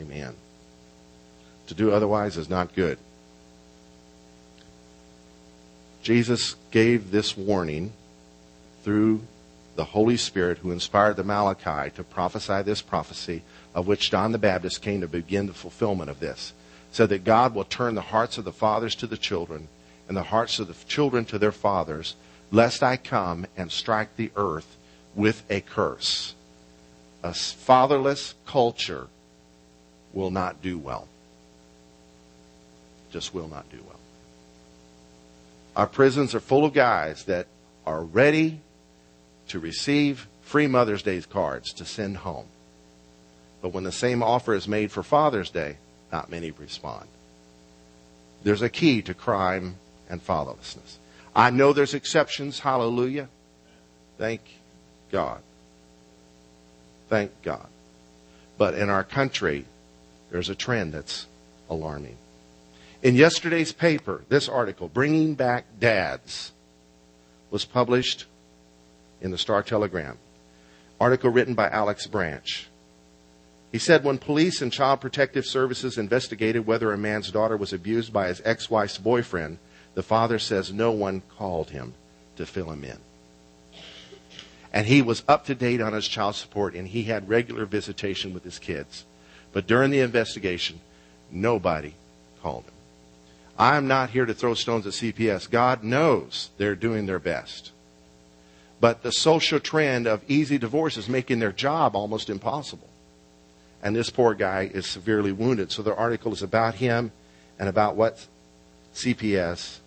Amen. 0.00 0.36
To 1.66 1.74
do 1.74 1.92
otherwise 1.92 2.38
is 2.38 2.48
not 2.48 2.74
good. 2.74 2.96
Jesus 6.02 6.56
gave 6.72 7.10
this 7.10 7.36
warning 7.36 7.92
through 8.82 9.22
the 9.76 9.84
Holy 9.84 10.16
Spirit 10.16 10.58
who 10.58 10.72
inspired 10.72 11.16
the 11.16 11.24
Malachi 11.24 11.90
to 11.96 12.04
prophesy 12.04 12.62
this 12.62 12.82
prophecy 12.82 13.42
of 13.74 13.86
which 13.86 14.10
John 14.10 14.32
the 14.32 14.38
Baptist 14.38 14.82
came 14.82 15.00
to 15.00 15.08
begin 15.08 15.46
the 15.46 15.54
fulfillment 15.54 16.10
of 16.10 16.20
this. 16.20 16.52
So 16.90 17.06
that 17.06 17.24
God 17.24 17.54
will 17.54 17.64
turn 17.64 17.94
the 17.94 18.02
hearts 18.02 18.36
of 18.36 18.44
the 18.44 18.52
fathers 18.52 18.94
to 18.96 19.06
the 19.06 19.16
children 19.16 19.68
and 20.08 20.16
the 20.16 20.24
hearts 20.24 20.58
of 20.58 20.68
the 20.68 20.76
children 20.86 21.24
to 21.26 21.38
their 21.38 21.52
fathers, 21.52 22.16
lest 22.50 22.82
I 22.82 22.98
come 22.98 23.46
and 23.56 23.72
strike 23.72 24.16
the 24.16 24.30
earth 24.36 24.76
with 25.14 25.42
a 25.48 25.62
curse. 25.62 26.34
A 27.22 27.32
fatherless 27.32 28.34
culture 28.44 29.06
will 30.12 30.30
not 30.30 30.60
do 30.60 30.76
well. 30.76 31.08
Just 33.10 33.32
will 33.32 33.48
not 33.48 33.70
do 33.70 33.78
well. 33.86 34.00
Our 35.74 35.86
prisons 35.86 36.34
are 36.34 36.40
full 36.40 36.64
of 36.64 36.74
guys 36.74 37.24
that 37.24 37.46
are 37.86 38.02
ready 38.02 38.60
to 39.48 39.58
receive 39.58 40.28
free 40.42 40.66
Mother's 40.66 41.02
Day 41.02 41.20
cards 41.22 41.72
to 41.74 41.84
send 41.84 42.18
home. 42.18 42.46
But 43.62 43.72
when 43.72 43.84
the 43.84 43.92
same 43.92 44.22
offer 44.22 44.54
is 44.54 44.68
made 44.68 44.92
for 44.92 45.02
Father's 45.02 45.50
Day, 45.50 45.76
not 46.10 46.30
many 46.30 46.50
respond. 46.50 47.08
There's 48.42 48.62
a 48.62 48.68
key 48.68 49.02
to 49.02 49.14
crime 49.14 49.76
and 50.10 50.24
fatherlessness. 50.24 50.96
I 51.34 51.50
know 51.50 51.72
there's 51.72 51.94
exceptions. 51.94 52.58
Hallelujah. 52.58 53.28
Thank 54.18 54.42
God. 55.10 55.40
Thank 57.08 57.30
God. 57.42 57.66
But 58.58 58.74
in 58.74 58.90
our 58.90 59.04
country, 59.04 59.64
there's 60.30 60.50
a 60.50 60.54
trend 60.54 60.92
that's 60.92 61.26
alarming. 61.70 62.16
In 63.02 63.16
yesterday's 63.16 63.72
paper, 63.72 64.22
this 64.28 64.48
article, 64.48 64.88
Bringing 64.88 65.34
Back 65.34 65.64
Dads, 65.80 66.52
was 67.50 67.64
published 67.64 68.26
in 69.20 69.32
the 69.32 69.38
Star 69.38 69.62
Telegram. 69.62 70.16
Article 71.00 71.30
written 71.30 71.54
by 71.54 71.68
Alex 71.68 72.06
Branch. 72.06 72.68
He 73.72 73.78
said 73.78 74.04
when 74.04 74.18
police 74.18 74.62
and 74.62 74.72
child 74.72 75.00
protective 75.00 75.46
services 75.46 75.98
investigated 75.98 76.66
whether 76.66 76.92
a 76.92 76.98
man's 76.98 77.32
daughter 77.32 77.56
was 77.56 77.72
abused 77.72 78.12
by 78.12 78.28
his 78.28 78.40
ex 78.44 78.70
wife's 78.70 78.98
boyfriend, 78.98 79.58
the 79.94 80.02
father 80.02 80.38
says 80.38 80.72
no 80.72 80.92
one 80.92 81.22
called 81.36 81.70
him 81.70 81.94
to 82.36 82.46
fill 82.46 82.70
him 82.70 82.84
in. 82.84 82.98
And 84.72 84.86
he 84.86 85.02
was 85.02 85.24
up 85.26 85.46
to 85.46 85.54
date 85.54 85.80
on 85.80 85.92
his 85.92 86.06
child 86.06 86.36
support 86.36 86.74
and 86.74 86.86
he 86.86 87.04
had 87.04 87.28
regular 87.28 87.66
visitation 87.66 88.32
with 88.32 88.44
his 88.44 88.58
kids. 88.58 89.04
But 89.52 89.66
during 89.66 89.90
the 89.90 90.00
investigation, 90.00 90.80
nobody 91.30 91.94
called 92.42 92.64
him. 92.64 92.71
I'm 93.58 93.86
not 93.86 94.10
here 94.10 94.26
to 94.26 94.34
throw 94.34 94.54
stones 94.54 94.86
at 94.86 94.94
CPS. 94.94 95.50
God 95.50 95.84
knows 95.84 96.50
they're 96.58 96.74
doing 96.74 97.06
their 97.06 97.18
best. 97.18 97.72
But 98.80 99.02
the 99.02 99.12
social 99.12 99.60
trend 99.60 100.06
of 100.06 100.22
easy 100.28 100.58
divorce 100.58 100.96
is 100.96 101.08
making 101.08 101.38
their 101.38 101.52
job 101.52 101.94
almost 101.94 102.28
impossible. 102.28 102.88
And 103.82 103.94
this 103.94 104.10
poor 104.10 104.34
guy 104.34 104.70
is 104.72 104.86
severely 104.86 105.32
wounded. 105.32 105.70
So 105.70 105.82
the 105.82 105.94
article 105.94 106.32
is 106.32 106.42
about 106.42 106.74
him 106.74 107.12
and 107.58 107.68
about 107.68 107.96
what 107.96 108.26
CPS 108.94 109.78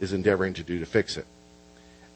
is 0.00 0.12
endeavoring 0.12 0.54
to 0.54 0.62
do 0.62 0.78
to 0.78 0.86
fix 0.86 1.16
it. 1.16 1.26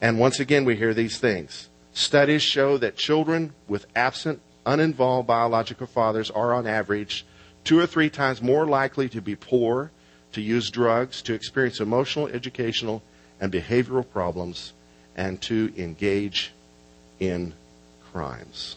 And 0.00 0.18
once 0.18 0.40
again, 0.40 0.64
we 0.64 0.76
hear 0.76 0.92
these 0.92 1.18
things. 1.18 1.68
Studies 1.92 2.42
show 2.42 2.76
that 2.78 2.96
children 2.96 3.54
with 3.66 3.86
absent, 3.96 4.40
uninvolved 4.66 5.26
biological 5.26 5.86
fathers 5.86 6.30
are, 6.30 6.52
on 6.52 6.66
average, 6.66 7.24
two 7.64 7.78
or 7.78 7.86
three 7.86 8.10
times 8.10 8.42
more 8.42 8.66
likely 8.66 9.08
to 9.08 9.22
be 9.22 9.34
poor, 9.34 9.90
to 10.36 10.42
use 10.42 10.68
drugs, 10.68 11.22
to 11.22 11.32
experience 11.32 11.80
emotional, 11.80 12.28
educational, 12.28 13.02
and 13.40 13.50
behavioral 13.50 14.06
problems, 14.06 14.74
and 15.16 15.40
to 15.40 15.72
engage 15.78 16.52
in 17.18 17.54
crimes. 18.12 18.76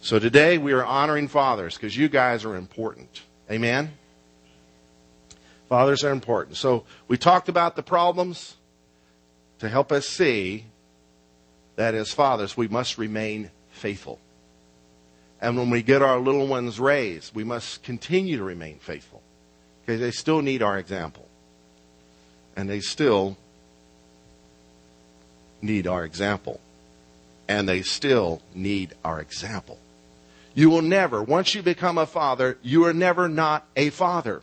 So 0.00 0.20
today 0.20 0.56
we 0.56 0.72
are 0.72 0.84
honoring 0.84 1.26
fathers 1.26 1.74
because 1.74 1.96
you 1.96 2.08
guys 2.08 2.44
are 2.44 2.54
important. 2.54 3.22
Amen? 3.50 3.90
Fathers 5.68 6.04
are 6.04 6.12
important. 6.12 6.56
So 6.56 6.84
we 7.08 7.18
talked 7.18 7.48
about 7.48 7.74
the 7.74 7.82
problems 7.82 8.54
to 9.58 9.68
help 9.68 9.90
us 9.90 10.06
see 10.06 10.66
that 11.74 11.92
as 11.96 12.12
fathers 12.12 12.56
we 12.56 12.68
must 12.68 12.98
remain 12.98 13.50
faithful. 13.70 14.20
And 15.40 15.58
when 15.58 15.70
we 15.70 15.82
get 15.82 16.02
our 16.02 16.20
little 16.20 16.46
ones 16.46 16.78
raised, 16.78 17.34
we 17.34 17.42
must 17.42 17.82
continue 17.82 18.36
to 18.36 18.44
remain 18.44 18.78
faithful 18.78 19.24
because 19.86 20.00
they 20.00 20.10
still 20.10 20.42
need 20.42 20.62
our 20.62 20.78
example. 20.78 21.28
And 22.56 22.68
they 22.68 22.80
still 22.80 23.36
need 25.62 25.86
our 25.86 26.04
example. 26.04 26.60
And 27.48 27.68
they 27.68 27.82
still 27.82 28.42
need 28.52 28.94
our 29.04 29.20
example. 29.20 29.78
You 30.54 30.70
will 30.70 30.82
never, 30.82 31.22
once 31.22 31.54
you 31.54 31.62
become 31.62 31.98
a 31.98 32.06
father, 32.06 32.58
you 32.62 32.84
are 32.86 32.92
never 32.92 33.28
not 33.28 33.64
a 33.76 33.90
father. 33.90 34.42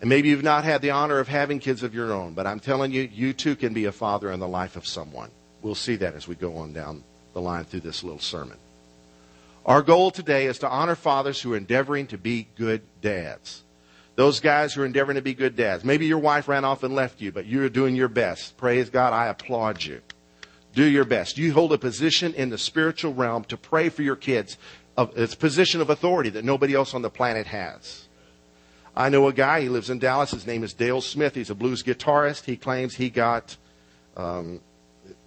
And 0.00 0.08
maybe 0.08 0.28
you've 0.28 0.44
not 0.44 0.64
had 0.64 0.80
the 0.82 0.90
honor 0.90 1.18
of 1.18 1.28
having 1.28 1.58
kids 1.58 1.82
of 1.82 1.94
your 1.94 2.12
own, 2.12 2.34
but 2.34 2.46
I'm 2.46 2.60
telling 2.60 2.92
you, 2.92 3.08
you 3.12 3.32
too 3.32 3.56
can 3.56 3.74
be 3.74 3.86
a 3.86 3.92
father 3.92 4.30
in 4.30 4.40
the 4.40 4.48
life 4.48 4.76
of 4.76 4.86
someone. 4.86 5.30
We'll 5.62 5.74
see 5.74 5.96
that 5.96 6.14
as 6.14 6.28
we 6.28 6.36
go 6.36 6.56
on 6.58 6.72
down 6.72 7.02
the 7.34 7.40
line 7.40 7.64
through 7.64 7.80
this 7.80 8.04
little 8.04 8.20
sermon. 8.20 8.56
Our 9.70 9.82
goal 9.82 10.10
today 10.10 10.46
is 10.46 10.58
to 10.58 10.68
honor 10.68 10.96
fathers 10.96 11.40
who 11.40 11.52
are 11.52 11.56
endeavoring 11.56 12.08
to 12.08 12.18
be 12.18 12.48
good 12.56 12.82
dads. 13.00 13.62
Those 14.16 14.40
guys 14.40 14.74
who 14.74 14.82
are 14.82 14.84
endeavoring 14.84 15.14
to 15.14 15.22
be 15.22 15.32
good 15.32 15.54
dads. 15.54 15.84
Maybe 15.84 16.06
your 16.06 16.18
wife 16.18 16.48
ran 16.48 16.64
off 16.64 16.82
and 16.82 16.92
left 16.92 17.20
you, 17.20 17.30
but 17.30 17.46
you're 17.46 17.68
doing 17.68 17.94
your 17.94 18.08
best. 18.08 18.56
Praise 18.56 18.90
God. 18.90 19.12
I 19.12 19.28
applaud 19.28 19.84
you. 19.84 20.00
Do 20.74 20.82
your 20.82 21.04
best. 21.04 21.38
You 21.38 21.52
hold 21.52 21.72
a 21.72 21.78
position 21.78 22.34
in 22.34 22.50
the 22.50 22.58
spiritual 22.58 23.14
realm 23.14 23.44
to 23.44 23.56
pray 23.56 23.90
for 23.90 24.02
your 24.02 24.16
kids. 24.16 24.58
It's 24.98 25.34
a 25.34 25.36
position 25.36 25.80
of 25.80 25.88
authority 25.88 26.30
that 26.30 26.44
nobody 26.44 26.74
else 26.74 26.92
on 26.92 27.02
the 27.02 27.08
planet 27.08 27.46
has. 27.46 28.08
I 28.96 29.08
know 29.08 29.28
a 29.28 29.32
guy, 29.32 29.60
he 29.60 29.68
lives 29.68 29.88
in 29.88 30.00
Dallas. 30.00 30.32
His 30.32 30.48
name 30.48 30.64
is 30.64 30.74
Dale 30.74 31.00
Smith. 31.00 31.36
He's 31.36 31.48
a 31.48 31.54
blues 31.54 31.84
guitarist. 31.84 32.44
He 32.44 32.56
claims 32.56 32.96
he 32.96 33.08
got, 33.08 33.56
um, 34.16 34.62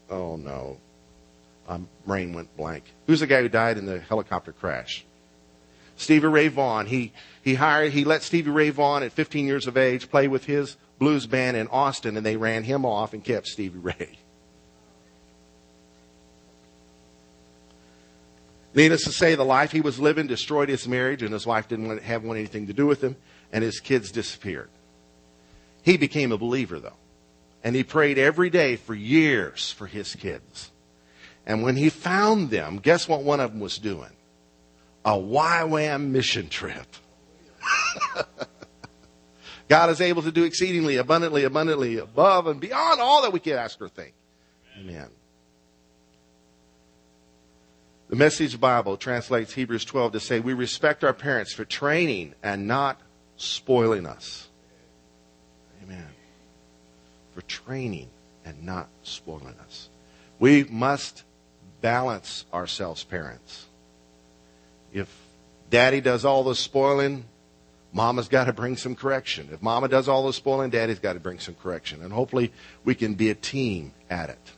oh 0.09 0.35
no, 0.35 0.79
um, 1.67 1.87
brain 2.05 2.33
went 2.33 2.55
blank. 2.57 2.83
Who's 3.07 3.21
the 3.21 3.27
guy 3.27 3.41
who 3.41 3.49
died 3.49 3.77
in 3.77 3.85
the 3.85 3.99
helicopter 3.99 4.51
crash? 4.51 5.05
Stevie 5.95 6.27
Ray 6.27 6.47
Vaughan. 6.47 6.85
He, 6.87 7.13
he 7.41 7.55
hired, 7.55 7.91
he 7.93 8.03
let 8.03 8.23
Stevie 8.23 8.51
Ray 8.51 8.69
Vaughan 8.69 9.03
at 9.03 9.11
15 9.11 9.45
years 9.45 9.67
of 9.67 9.77
age 9.77 10.09
play 10.09 10.27
with 10.27 10.45
his 10.45 10.75
blues 10.99 11.25
band 11.27 11.57
in 11.57 11.67
Austin 11.67 12.17
and 12.17 12.25
they 12.25 12.37
ran 12.37 12.63
him 12.63 12.85
off 12.85 13.13
and 13.13 13.23
kept 13.23 13.47
Stevie 13.47 13.79
Ray. 13.79 14.17
Needless 18.73 19.03
to 19.03 19.11
say, 19.11 19.35
the 19.35 19.45
life 19.45 19.71
he 19.71 19.81
was 19.81 19.99
living 19.99 20.25
destroyed 20.27 20.69
his 20.69 20.87
marriage 20.87 21.21
and 21.21 21.31
his 21.31 21.45
wife 21.45 21.67
didn't 21.67 21.87
want, 21.87 22.01
have 22.01 22.25
anything 22.25 22.67
to 22.67 22.73
do 22.73 22.87
with 22.87 23.03
him 23.03 23.15
and 23.51 23.63
his 23.63 23.79
kids 23.79 24.11
disappeared. 24.11 24.69
He 25.83 25.97
became 25.97 26.31
a 26.31 26.37
believer 26.37 26.79
though. 26.79 26.97
And 27.63 27.75
he 27.75 27.83
prayed 27.83 28.17
every 28.17 28.49
day 28.49 28.75
for 28.75 28.93
years 28.93 29.71
for 29.71 29.87
his 29.87 30.15
kids. 30.15 30.71
And 31.45 31.63
when 31.63 31.75
he 31.75 31.89
found 31.89 32.49
them, 32.49 32.77
guess 32.77 33.07
what 33.07 33.23
one 33.23 33.39
of 33.39 33.51
them 33.51 33.59
was 33.59 33.77
doing? 33.77 34.11
A 35.05 35.11
YWAM 35.11 36.09
mission 36.09 36.47
trip. 36.47 36.87
God 39.69 39.89
is 39.89 40.01
able 40.01 40.21
to 40.21 40.31
do 40.31 40.43
exceedingly 40.43 40.97
abundantly, 40.97 41.43
abundantly 41.43 41.97
above 41.97 42.47
and 42.47 42.59
beyond 42.59 43.01
all 43.01 43.21
that 43.23 43.33
we 43.33 43.39
can 43.39 43.53
ask 43.53 43.81
or 43.81 43.89
think. 43.89 44.13
Amen. 44.79 45.09
The 48.09 48.15
Message 48.15 48.59
Bible 48.59 48.97
translates 48.97 49.53
Hebrews 49.53 49.85
12 49.85 50.13
to 50.13 50.19
say, 50.19 50.39
We 50.39 50.53
respect 50.53 51.03
our 51.03 51.13
parents 51.13 51.53
for 51.53 51.65
training 51.65 52.35
and 52.43 52.67
not 52.67 53.01
spoiling 53.37 54.05
us. 54.05 54.49
Amen. 55.83 56.07
For 57.33 57.41
training 57.41 58.09
and 58.45 58.63
not 58.63 58.89
spoiling 59.01 59.55
us. 59.65 59.89
We 60.39 60.65
must 60.65 61.23
balance 61.83 62.45
ourselves, 62.53 63.03
parents. 63.03 63.65
If 64.93 65.13
daddy 65.69 65.99
does 65.99 66.23
all 66.23 66.45
the 66.45 66.55
spoiling, 66.55 67.25
mama's 67.91 68.29
got 68.29 68.45
to 68.45 68.53
bring 68.53 68.77
some 68.77 68.95
correction. 68.95 69.49
If 69.51 69.61
mama 69.61 69.89
does 69.89 70.07
all 70.07 70.25
the 70.25 70.33
spoiling, 70.33 70.69
daddy's 70.69 70.99
got 70.99 71.13
to 71.13 71.19
bring 71.19 71.39
some 71.39 71.55
correction. 71.55 72.01
And 72.01 72.13
hopefully 72.13 72.53
we 72.85 72.95
can 72.95 73.15
be 73.15 73.29
a 73.29 73.35
team 73.35 73.91
at 74.09 74.29
it. 74.29 74.51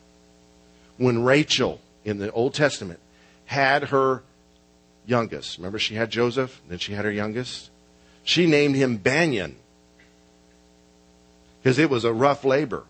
When 0.98 1.24
Rachel 1.24 1.82
in 2.06 2.20
the 2.20 2.32
Old 2.32 2.54
Testament 2.54 3.00
had 3.46 3.86
her 3.86 4.22
youngest, 5.08 5.58
remember 5.58 5.80
she 5.80 5.96
had 5.96 6.12
Joseph, 6.12 6.62
then 6.70 6.78
she 6.78 6.94
had 6.94 7.06
her 7.06 7.12
youngest? 7.12 7.72
She 8.24 8.46
named 8.46 8.76
him 8.76 8.98
Ben-Oni 8.98 9.56
because 11.62 11.80
it 11.80 11.90
was 11.90 12.06
a 12.06 12.14
rough 12.14 12.46
labor. 12.46 12.84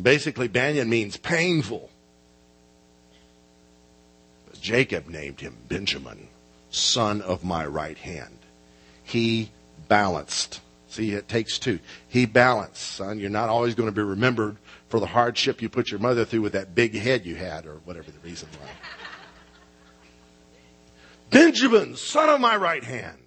Basically, 0.00 0.48
Ben-Oni 0.48 0.90
means 0.90 1.16
painful. 1.16 1.90
Jacob 4.56 5.08
named 5.08 5.40
him 5.40 5.56
Benjamin, 5.68 6.28
son 6.70 7.22
of 7.22 7.44
my 7.44 7.66
right 7.66 7.98
hand. 7.98 8.38
He 9.02 9.50
balanced. 9.88 10.60
See, 10.88 11.12
it 11.12 11.28
takes 11.28 11.58
two. 11.58 11.78
He 12.08 12.26
balanced, 12.26 12.82
son. 12.82 13.18
You're 13.18 13.30
not 13.30 13.48
always 13.48 13.74
going 13.74 13.88
to 13.88 13.94
be 13.94 14.02
remembered 14.02 14.56
for 14.88 15.00
the 15.00 15.06
hardship 15.06 15.60
you 15.60 15.68
put 15.68 15.90
your 15.90 16.00
mother 16.00 16.24
through 16.24 16.42
with 16.42 16.52
that 16.54 16.74
big 16.74 16.94
head 16.94 17.26
you 17.26 17.34
had, 17.34 17.66
or 17.66 17.74
whatever 17.84 18.10
the 18.10 18.18
reason 18.20 18.48
was. 18.60 18.70
Benjamin, 21.30 21.96
son 21.96 22.28
of 22.28 22.40
my 22.40 22.56
right 22.56 22.84
hand. 22.84 23.18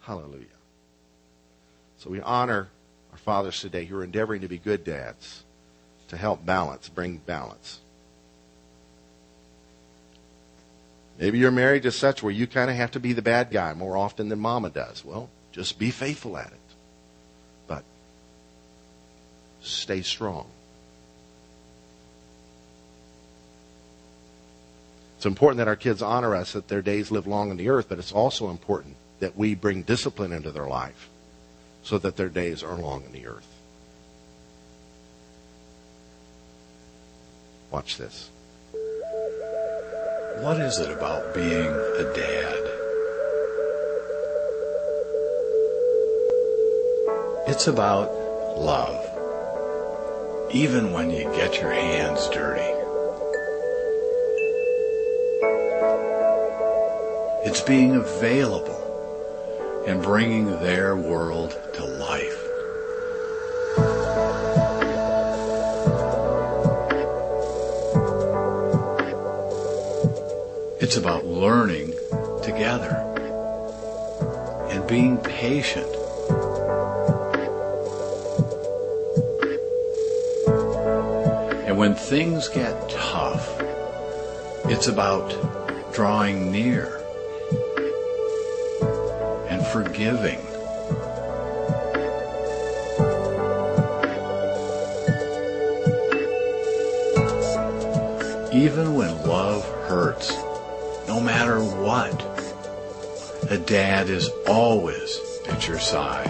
Hallelujah. 0.00 0.46
So 1.98 2.10
we 2.10 2.20
honor 2.20 2.68
our 3.12 3.18
fathers 3.18 3.60
today 3.60 3.84
who 3.84 3.96
are 3.96 4.04
endeavoring 4.04 4.42
to 4.42 4.48
be 4.48 4.58
good 4.58 4.84
dads, 4.84 5.44
to 6.08 6.16
help 6.16 6.44
balance, 6.44 6.88
bring 6.88 7.18
balance. 7.18 7.80
Maybe 11.18 11.38
you're 11.38 11.50
married 11.50 11.84
to 11.84 11.92
such 11.92 12.22
where 12.22 12.32
you 12.32 12.46
kind 12.46 12.70
of 12.70 12.76
have 12.76 12.90
to 12.92 13.00
be 13.00 13.12
the 13.12 13.22
bad 13.22 13.50
guy 13.50 13.72
more 13.74 13.96
often 13.96 14.28
than 14.28 14.40
mama 14.40 14.70
does. 14.70 15.04
Well, 15.04 15.30
just 15.52 15.78
be 15.78 15.90
faithful 15.90 16.36
at 16.36 16.48
it. 16.48 16.74
But 17.68 17.84
stay 19.62 20.02
strong. 20.02 20.46
It's 25.16 25.26
important 25.26 25.58
that 25.58 25.68
our 25.68 25.76
kids 25.76 26.02
honor 26.02 26.34
us, 26.34 26.52
that 26.52 26.68
their 26.68 26.82
days 26.82 27.10
live 27.10 27.26
long 27.26 27.50
on 27.50 27.56
the 27.56 27.68
earth, 27.68 27.88
but 27.88 27.98
it's 27.98 28.12
also 28.12 28.50
important 28.50 28.96
that 29.20 29.36
we 29.36 29.54
bring 29.54 29.82
discipline 29.82 30.32
into 30.32 30.50
their 30.50 30.66
life 30.66 31.08
so 31.82 31.96
that 31.98 32.16
their 32.16 32.28
days 32.28 32.62
are 32.62 32.74
long 32.74 33.04
on 33.06 33.12
the 33.12 33.26
earth. 33.26 33.46
Watch 37.70 37.96
this. 37.96 38.30
What 40.40 40.60
is 40.60 40.78
it 40.80 40.90
about 40.90 41.32
being 41.32 41.68
a 41.68 42.12
dad? 42.14 42.64
It's 47.46 47.68
about 47.68 48.10
love. 48.58 49.00
Even 50.52 50.92
when 50.92 51.10
you 51.10 51.24
get 51.36 51.60
your 51.60 51.72
hands 51.72 52.28
dirty. 52.30 52.60
It's 57.48 57.60
being 57.60 57.94
available 57.94 59.84
and 59.86 60.02
bringing 60.02 60.46
their 60.60 60.96
world 60.96 61.56
to 61.74 61.84
life. 61.84 62.43
It's 70.94 71.02
about 71.02 71.26
learning 71.26 71.92
together 72.44 72.94
and 74.70 74.86
being 74.86 75.16
patient. 75.18 75.92
And 81.66 81.76
when 81.76 81.96
things 81.96 82.46
get 82.46 82.88
tough, 82.88 83.60
it's 84.66 84.86
about 84.86 85.34
drawing 85.92 86.52
near 86.52 87.00
and 89.48 89.66
forgiving. 89.66 90.38
Even 98.52 98.94
when 98.94 99.20
love 99.26 99.64
hurts, 99.88 100.43
matter 101.24 101.58
what, 101.60 102.22
a 103.50 103.58
dad 103.58 104.10
is 104.10 104.28
always 104.46 105.20
at 105.48 105.66
your 105.66 105.78
side. 105.78 106.28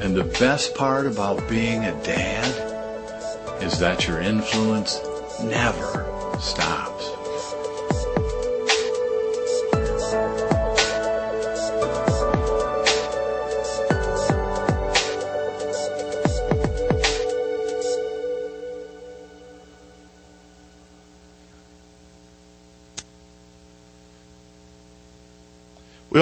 And 0.00 0.16
the 0.16 0.24
best 0.40 0.74
part 0.74 1.06
about 1.06 1.46
being 1.48 1.84
a 1.84 1.92
dad 2.02 3.62
is 3.62 3.78
that 3.78 4.08
your 4.08 4.20
influence 4.20 5.00
never 5.42 6.06
stops. 6.40 6.79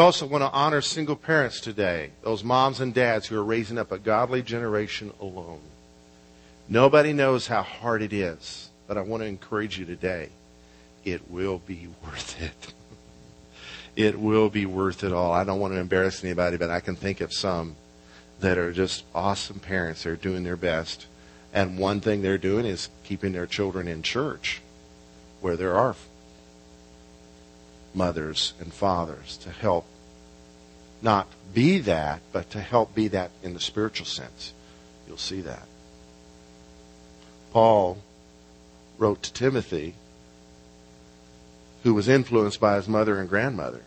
Also 0.08 0.24
want 0.24 0.40
to 0.40 0.50
honor 0.52 0.80
single 0.80 1.16
parents 1.16 1.60
today, 1.60 2.12
those 2.22 2.42
moms 2.42 2.80
and 2.80 2.94
dads 2.94 3.26
who 3.26 3.36
are 3.36 3.44
raising 3.44 3.76
up 3.76 3.92
a 3.92 3.98
godly 3.98 4.40
generation 4.40 5.12
alone. 5.20 5.60
Nobody 6.66 7.12
knows 7.12 7.46
how 7.46 7.60
hard 7.60 8.00
it 8.00 8.14
is, 8.14 8.70
but 8.86 8.96
I 8.96 9.02
want 9.02 9.22
to 9.22 9.26
encourage 9.26 9.78
you 9.78 9.84
today. 9.84 10.30
It 11.04 11.30
will 11.30 11.58
be 11.58 11.88
worth 12.02 12.40
it. 12.40 12.72
it 13.96 14.18
will 14.18 14.48
be 14.48 14.64
worth 14.64 15.04
it 15.04 15.12
all. 15.12 15.30
I 15.30 15.44
don't 15.44 15.60
want 15.60 15.74
to 15.74 15.78
embarrass 15.78 16.24
anybody, 16.24 16.56
but 16.56 16.70
I 16.70 16.80
can 16.80 16.96
think 16.96 17.20
of 17.20 17.34
some 17.34 17.76
that 18.40 18.56
are 18.56 18.72
just 18.72 19.04
awesome 19.14 19.60
parents. 19.60 20.04
They're 20.04 20.16
doing 20.16 20.42
their 20.42 20.56
best. 20.56 21.04
And 21.52 21.78
one 21.78 22.00
thing 22.00 22.22
they're 22.22 22.38
doing 22.38 22.64
is 22.64 22.88
keeping 23.04 23.32
their 23.32 23.46
children 23.46 23.86
in 23.86 24.02
church 24.02 24.62
where 25.42 25.58
there 25.58 25.74
are 25.74 25.96
mothers 27.94 28.54
and 28.58 28.72
fathers 28.72 29.36
to 29.36 29.50
help 29.50 29.84
not 31.02 31.28
be 31.54 31.78
that, 31.80 32.20
but 32.32 32.50
to 32.50 32.60
help 32.60 32.94
be 32.94 33.08
that 33.08 33.30
in 33.42 33.54
the 33.54 33.60
spiritual 33.60 34.06
sense. 34.06 34.52
You'll 35.06 35.16
see 35.16 35.40
that. 35.42 35.66
Paul 37.52 37.98
wrote 38.98 39.22
to 39.22 39.32
Timothy, 39.32 39.94
who 41.82 41.94
was 41.94 42.08
influenced 42.08 42.60
by 42.60 42.76
his 42.76 42.88
mother 42.88 43.18
and 43.18 43.28
grandmother. 43.28 43.82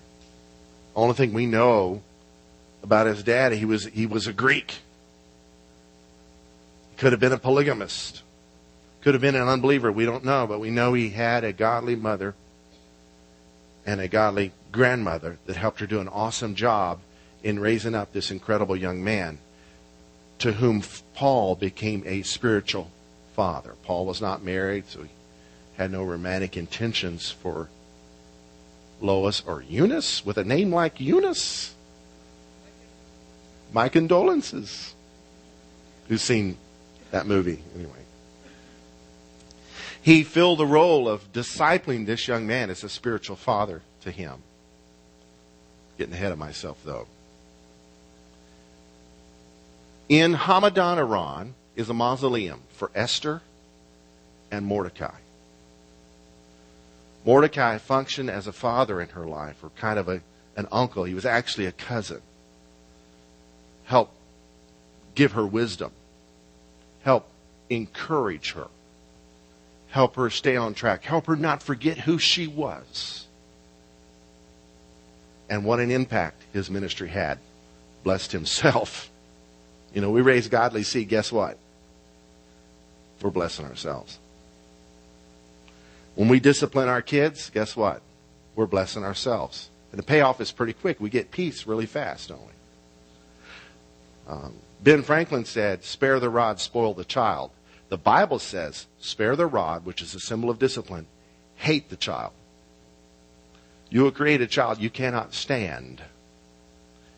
Only 0.95 1.13
thing 1.13 1.33
we 1.33 1.45
know 1.45 2.01
about 2.83 3.07
his 3.07 3.23
dad, 3.23 3.51
he 3.51 3.65
was 3.65 3.85
he 3.85 4.05
was 4.05 4.27
a 4.27 4.33
Greek. 4.33 4.71
He 6.91 6.97
could 6.97 7.11
have 7.11 7.19
been 7.19 7.31
a 7.31 7.37
polygamist. 7.37 8.23
Could 9.01 9.13
have 9.13 9.21
been 9.21 9.35
an 9.35 9.47
unbeliever. 9.47 9.91
We 9.91 10.05
don't 10.05 10.25
know, 10.25 10.47
but 10.47 10.59
we 10.59 10.69
know 10.69 10.93
he 10.93 11.09
had 11.09 11.43
a 11.43 11.53
godly 11.53 11.95
mother 11.95 12.35
and 13.85 13.99
a 13.99 14.07
godly 14.07 14.51
grandmother 14.71 15.37
that 15.45 15.55
helped 15.55 15.79
her 15.79 15.87
do 15.87 15.99
an 15.99 16.07
awesome 16.07 16.55
job 16.55 16.99
in 17.43 17.59
raising 17.59 17.95
up 17.95 18.13
this 18.13 18.31
incredible 18.31 18.75
young 18.75 19.03
man 19.03 19.37
to 20.39 20.53
whom 20.53 20.83
Paul 21.13 21.55
became 21.55 22.03
a 22.05 22.23
spiritual 22.23 22.89
father. 23.35 23.75
Paul 23.83 24.05
was 24.05 24.21
not 24.21 24.43
married, 24.43 24.87
so 24.87 25.03
he 25.03 25.09
had 25.77 25.91
no 25.91 26.03
romantic 26.03 26.57
intentions 26.57 27.29
for 27.29 27.69
Lois 28.99 29.43
or 29.45 29.61
Eunice 29.61 30.25
with 30.25 30.37
a 30.37 30.43
name 30.43 30.73
like 30.73 30.99
Eunice. 30.99 31.73
My 33.73 33.89
condolences. 33.89 34.95
Who's 36.07 36.21
seen 36.21 36.57
that 37.11 37.25
movie 37.25 37.63
anyway? 37.75 37.93
He 40.01 40.23
filled 40.23 40.59
the 40.59 40.65
role 40.65 41.07
of 41.07 41.31
discipling 41.31 42.05
this 42.05 42.27
young 42.27 42.47
man 42.47 42.69
as 42.69 42.83
a 42.83 42.89
spiritual 42.89 43.35
father 43.35 43.81
to 44.01 44.11
him. 44.11 44.41
Getting 46.01 46.15
ahead 46.15 46.31
of 46.31 46.39
myself, 46.39 46.79
though. 46.83 47.05
In 50.09 50.33
Hamadan, 50.33 50.97
Iran, 50.97 51.53
is 51.75 51.91
a 51.91 51.93
mausoleum 51.93 52.59
for 52.71 52.89
Esther 52.95 53.43
and 54.49 54.65
Mordecai. 54.65 55.13
Mordecai 57.23 57.77
functioned 57.77 58.31
as 58.31 58.47
a 58.47 58.51
father 58.51 58.99
in 58.99 59.09
her 59.09 59.27
life, 59.27 59.63
or 59.63 59.69
kind 59.77 59.99
of 59.99 60.09
a, 60.09 60.21
an 60.57 60.67
uncle. 60.71 61.03
He 61.03 61.13
was 61.13 61.27
actually 61.27 61.67
a 61.67 61.71
cousin. 61.71 62.23
Help 63.83 64.11
give 65.13 65.33
her 65.33 65.45
wisdom. 65.45 65.91
Help 67.03 67.29
encourage 67.69 68.53
her. 68.53 68.69
Help 69.89 70.15
her 70.15 70.31
stay 70.31 70.55
on 70.55 70.73
track. 70.73 71.03
Help 71.03 71.27
her 71.27 71.35
not 71.35 71.61
forget 71.61 71.99
who 71.99 72.17
she 72.17 72.47
was. 72.47 73.27
And 75.51 75.65
what 75.65 75.81
an 75.81 75.91
impact 75.91 76.41
his 76.53 76.71
ministry 76.71 77.09
had. 77.09 77.37
Blessed 78.03 78.31
himself. 78.31 79.09
You 79.93 79.99
know, 79.99 80.09
we 80.09 80.21
raise 80.21 80.47
godly 80.47 80.83
seed, 80.83 81.09
guess 81.09 81.33
what? 81.33 81.57
We're 83.21 83.29
blessing 83.29 83.65
ourselves. 83.65 84.19
When 86.15 86.29
we 86.29 86.39
discipline 86.39 86.87
our 86.87 87.01
kids, 87.01 87.49
guess 87.49 87.75
what? 87.75 88.01
We're 88.55 88.67
blessing 88.67 89.03
ourselves. 89.03 89.69
And 89.91 89.99
the 89.99 90.03
payoff 90.03 90.39
is 90.39 90.53
pretty 90.53 90.71
quick. 90.71 91.01
We 91.01 91.09
get 91.09 91.29
peace 91.29 91.67
really 91.67 91.87
fast, 91.87 92.29
don't 92.29 92.39
we? 92.39 92.53
Um, 94.31 94.53
ben 94.81 95.03
Franklin 95.03 95.43
said, 95.43 95.83
spare 95.83 96.21
the 96.21 96.29
rod, 96.29 96.61
spoil 96.61 96.93
the 96.93 97.03
child. 97.03 97.51
The 97.89 97.97
Bible 97.97 98.39
says, 98.39 98.87
spare 99.01 99.35
the 99.35 99.45
rod, 99.45 99.83
which 99.83 100.01
is 100.01 100.15
a 100.15 100.21
symbol 100.21 100.49
of 100.49 100.57
discipline, 100.57 101.05
hate 101.57 101.89
the 101.89 101.97
child. 101.97 102.31
You 103.91 104.03
will 104.03 104.11
create 104.11 104.41
a 104.41 104.47
child 104.47 104.79
you 104.79 104.89
cannot 104.89 105.33
stand 105.33 106.01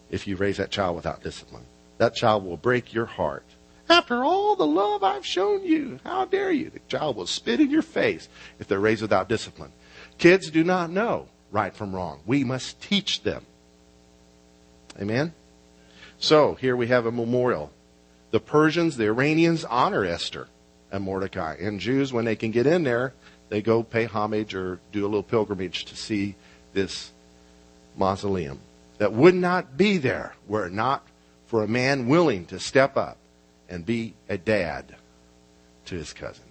if 0.09 0.27
you 0.27 0.35
raise 0.35 0.57
that 0.57 0.71
child 0.71 0.95
without 0.95 1.23
discipline. 1.23 1.63
That 1.99 2.15
child 2.15 2.43
will 2.43 2.57
break 2.57 2.93
your 2.93 3.05
heart. 3.05 3.45
After 3.87 4.23
all 4.23 4.55
the 4.55 4.65
love 4.65 5.03
I've 5.03 5.25
shown 5.25 5.63
you, 5.63 5.99
how 6.03 6.25
dare 6.25 6.51
you? 6.51 6.71
The 6.71 6.79
child 6.89 7.15
will 7.15 7.27
spit 7.27 7.59
in 7.59 7.69
your 7.69 7.83
face 7.83 8.27
if 8.59 8.67
they're 8.67 8.79
raised 8.79 9.03
without 9.03 9.29
discipline. 9.29 9.71
Kids 10.17 10.49
do 10.49 10.63
not 10.63 10.89
know 10.89 11.27
right 11.51 11.75
from 11.75 11.93
wrong. 11.93 12.21
We 12.25 12.43
must 12.43 12.81
teach 12.81 13.21
them. 13.21 13.45
Amen? 14.99 15.33
So, 16.17 16.55
here 16.55 16.75
we 16.75 16.87
have 16.87 17.05
a 17.05 17.11
memorial. 17.11 17.71
The 18.31 18.39
Persians, 18.39 18.97
the 18.97 19.05
Iranians 19.05 19.63
honor 19.63 20.05
Esther 20.05 20.47
and 20.91 21.03
Mordecai. 21.03 21.55
And 21.59 21.79
Jews, 21.79 22.11
when 22.11 22.25
they 22.25 22.35
can 22.35 22.49
get 22.49 22.65
in 22.65 22.83
there, 22.83 23.13
they 23.49 23.61
go 23.61 23.83
pay 23.83 24.05
homage 24.05 24.55
or 24.55 24.79
do 24.91 25.03
a 25.03 25.05
little 25.05 25.21
pilgrimage 25.21 25.85
to 25.85 25.95
see 25.95 26.35
this 26.73 27.11
mausoleum 27.95 28.59
that 28.97 29.13
would 29.13 29.35
not 29.35 29.77
be 29.77 29.97
there 29.97 30.33
were 30.47 30.67
it 30.67 30.73
not 30.73 31.05
for 31.47 31.63
a 31.63 31.67
man 31.67 32.07
willing 32.07 32.45
to 32.45 32.59
step 32.59 32.97
up 32.97 33.17
and 33.69 33.85
be 33.85 34.13
a 34.29 34.37
dad 34.37 34.95
to 35.85 35.95
his 35.95 36.13
cousin. 36.13 36.45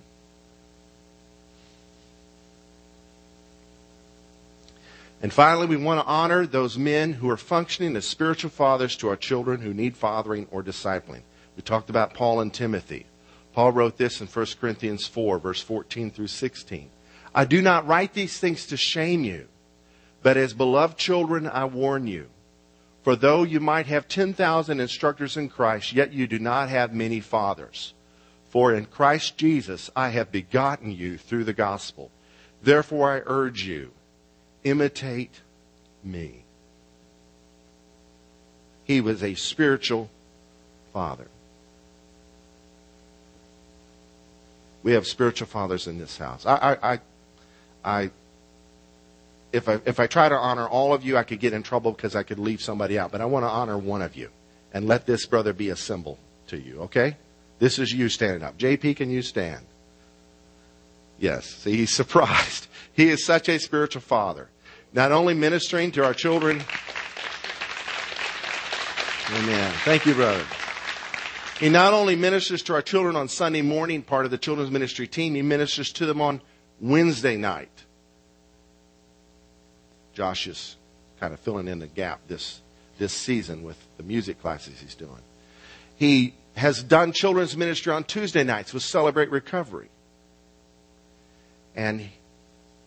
And 5.22 5.32
finally, 5.32 5.66
we 5.66 5.76
want 5.76 6.00
to 6.00 6.06
honor 6.06 6.46
those 6.46 6.76
men 6.76 7.12
who 7.12 7.30
are 7.30 7.36
functioning 7.36 7.94
as 7.94 8.06
spiritual 8.06 8.50
fathers 8.50 8.96
to 8.96 9.08
our 9.08 9.16
children 9.16 9.60
who 9.60 9.72
need 9.72 9.96
fathering 9.96 10.48
or 10.50 10.64
discipling. 10.64 11.22
We 11.56 11.62
talked 11.62 11.90
about 11.90 12.14
Paul 12.14 12.40
and 12.40 12.52
Timothy. 12.52 13.06
Paul 13.52 13.70
wrote 13.70 13.98
this 13.98 14.20
in 14.20 14.26
1 14.26 14.46
Corinthians 14.60 15.06
4, 15.06 15.38
verse 15.38 15.60
14 15.60 16.10
through 16.10 16.26
16. 16.26 16.90
I 17.34 17.44
do 17.44 17.62
not 17.62 17.86
write 17.86 18.14
these 18.14 18.38
things 18.38 18.66
to 18.66 18.76
shame 18.76 19.22
you, 19.22 19.46
but 20.22 20.36
as 20.36 20.54
beloved 20.54 20.96
children, 20.96 21.46
I 21.46 21.64
warn 21.64 22.06
you. 22.06 22.28
For 23.02 23.16
though 23.16 23.42
you 23.42 23.58
might 23.58 23.86
have 23.86 24.06
10,000 24.06 24.78
instructors 24.78 25.36
in 25.36 25.48
Christ, 25.48 25.92
yet 25.92 26.12
you 26.12 26.26
do 26.26 26.38
not 26.38 26.68
have 26.68 26.94
many 26.94 27.20
fathers. 27.20 27.94
For 28.50 28.72
in 28.72 28.86
Christ 28.86 29.36
Jesus 29.36 29.90
I 29.96 30.10
have 30.10 30.30
begotten 30.30 30.92
you 30.92 31.18
through 31.18 31.44
the 31.44 31.52
gospel. 31.52 32.10
Therefore 32.62 33.10
I 33.10 33.22
urge 33.26 33.64
you, 33.64 33.90
imitate 34.62 35.40
me. 36.04 36.44
He 38.84 39.00
was 39.00 39.22
a 39.22 39.34
spiritual 39.34 40.10
father. 40.92 41.26
We 44.82 44.92
have 44.92 45.06
spiritual 45.06 45.46
fathers 45.46 45.86
in 45.86 45.98
this 45.98 46.18
house. 46.18 46.44
I, 46.44 46.54
I, 46.54 46.92
I, 46.92 47.00
I 47.84 48.10
if 49.52 49.68
I, 49.68 49.80
if 49.84 50.00
I 50.00 50.06
try 50.06 50.28
to 50.28 50.34
honor 50.34 50.66
all 50.66 50.94
of 50.94 51.04
you, 51.04 51.16
I 51.16 51.22
could 51.22 51.40
get 51.40 51.52
in 51.52 51.62
trouble 51.62 51.92
because 51.92 52.16
I 52.16 52.22
could 52.22 52.38
leave 52.38 52.60
somebody 52.60 52.98
out. 52.98 53.12
But 53.12 53.20
I 53.20 53.26
want 53.26 53.44
to 53.44 53.48
honor 53.48 53.78
one 53.78 54.02
of 54.02 54.16
you 54.16 54.30
and 54.72 54.86
let 54.86 55.06
this 55.06 55.26
brother 55.26 55.52
be 55.52 55.68
a 55.68 55.76
symbol 55.76 56.18
to 56.48 56.58
you, 56.58 56.80
okay? 56.82 57.16
This 57.58 57.78
is 57.78 57.92
you 57.92 58.08
standing 58.08 58.42
up. 58.42 58.58
JP, 58.58 58.96
can 58.96 59.10
you 59.10 59.22
stand? 59.22 59.64
Yes. 61.18 61.46
See, 61.46 61.76
he's 61.76 61.90
surprised. 61.94 62.66
He 62.94 63.08
is 63.08 63.24
such 63.24 63.48
a 63.48 63.58
spiritual 63.58 64.02
father. 64.02 64.48
Not 64.92 65.12
only 65.12 65.34
ministering 65.34 65.92
to 65.92 66.04
our 66.04 66.14
children. 66.14 66.62
Amen. 69.30 69.72
Thank 69.84 70.04
you, 70.04 70.14
brother. 70.14 70.44
He 71.58 71.68
not 71.68 71.92
only 71.92 72.16
ministers 72.16 72.62
to 72.64 72.74
our 72.74 72.82
children 72.82 73.14
on 73.14 73.28
Sunday 73.28 73.62
morning, 73.62 74.02
part 74.02 74.24
of 74.24 74.30
the 74.30 74.38
children's 74.38 74.70
ministry 74.70 75.06
team, 75.06 75.34
he 75.34 75.42
ministers 75.42 75.92
to 75.92 76.06
them 76.06 76.20
on 76.20 76.42
Wednesday 76.80 77.36
night. 77.36 77.70
Josh 80.14 80.46
is 80.46 80.76
kind 81.20 81.32
of 81.32 81.40
filling 81.40 81.68
in 81.68 81.78
the 81.78 81.86
gap 81.86 82.20
this, 82.28 82.60
this 82.98 83.12
season 83.12 83.62
with 83.62 83.78
the 83.96 84.02
music 84.02 84.40
classes 84.40 84.80
he's 84.80 84.94
doing. 84.94 85.20
He 85.96 86.34
has 86.56 86.82
done 86.82 87.12
children's 87.12 87.56
ministry 87.56 87.92
on 87.92 88.04
Tuesday 88.04 88.44
nights 88.44 88.74
with 88.74 88.82
Celebrate 88.82 89.30
Recovery. 89.30 89.88
And 91.74 92.08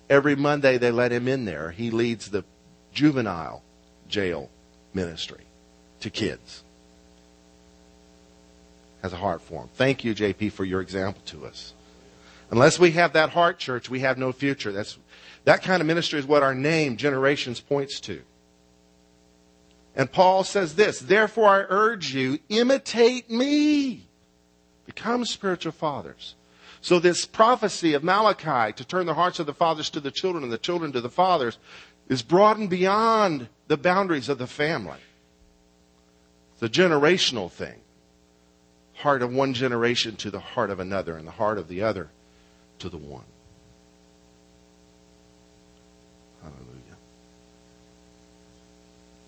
every 0.10 0.36
Monday 0.36 0.78
they 0.78 0.92
let 0.92 1.12
him 1.12 1.28
in 1.28 1.46
there. 1.46 1.72
He 1.72 1.92
leads 1.92 2.30
the 2.30 2.44
juvenile 2.94 3.64
jail 4.08 4.50
ministry 4.94 5.44
to 6.02 6.10
kids. 6.10 6.64
Has 9.02 9.14
a 9.14 9.18
heart 9.18 9.42
for 9.42 9.62
them. 9.62 9.70
Thank 9.74 10.04
you, 10.04 10.14
JP, 10.14 10.52
for 10.52 10.66
your 10.66 10.82
example 10.82 11.22
to 11.28 11.46
us. 11.46 11.74
Unless 12.52 12.80
we 12.80 12.92
have 12.92 13.14
that 13.14 13.32
heart, 13.32 13.58
church, 13.58 13.90
we 13.90 14.02
have 14.02 14.18
no 14.18 14.32
future. 14.32 14.72
That's 14.72 14.98
that 15.46 15.64
kind 15.64 15.82
of 15.82 15.88
ministry 15.88 16.20
is 16.20 16.26
what 16.26 16.44
our 16.44 16.56
name, 16.56 16.98
generations, 16.98 17.60
points 17.60 18.00
to. 18.02 18.22
And 19.96 20.12
Paul 20.12 20.44
says 20.44 20.76
this, 20.76 21.00
therefore 21.00 21.48
I 21.48 21.66
urge 21.70 22.14
you, 22.14 22.40
imitate 22.50 23.30
me. 23.30 24.08
Become 24.86 25.26
spiritual 25.26 25.72
fathers. 25.72 26.36
So 26.82 27.00
this 27.00 27.26
prophecy 27.26 27.94
of 27.94 28.04
Malachi 28.04 28.74
to 28.74 28.86
turn 28.86 29.06
the 29.06 29.14
hearts 29.14 29.40
of 29.40 29.46
the 29.46 29.54
fathers 29.54 29.90
to 29.92 30.00
the 30.00 30.12
children 30.12 30.44
and 30.44 30.52
the 30.52 30.58
children 30.58 30.92
to 30.92 31.02
the 31.02 31.10
fathers 31.10 31.58
is 32.10 32.22
broadened 32.22 32.70
beyond 32.70 33.48
the 33.68 33.78
boundaries 33.78 34.30
of 34.30 34.38
the 34.38 34.48
family. 34.48 35.00
It's 36.54 36.64
a 36.64 36.82
generational 36.82 37.52
thing. 37.52 37.80
Heart 38.96 39.22
of 39.22 39.34
one 39.34 39.54
generation 39.54 40.16
to 40.18 40.30
the 40.30 40.40
heart 40.40 40.70
of 40.70 40.80
another 40.80 41.18
and 41.18 41.28
the 41.28 41.32
heart 41.32 41.58
of 41.58 41.68
the 41.68 41.82
other 41.82 42.10
to 42.80 42.90
the 42.90 42.98
one. 42.98 43.26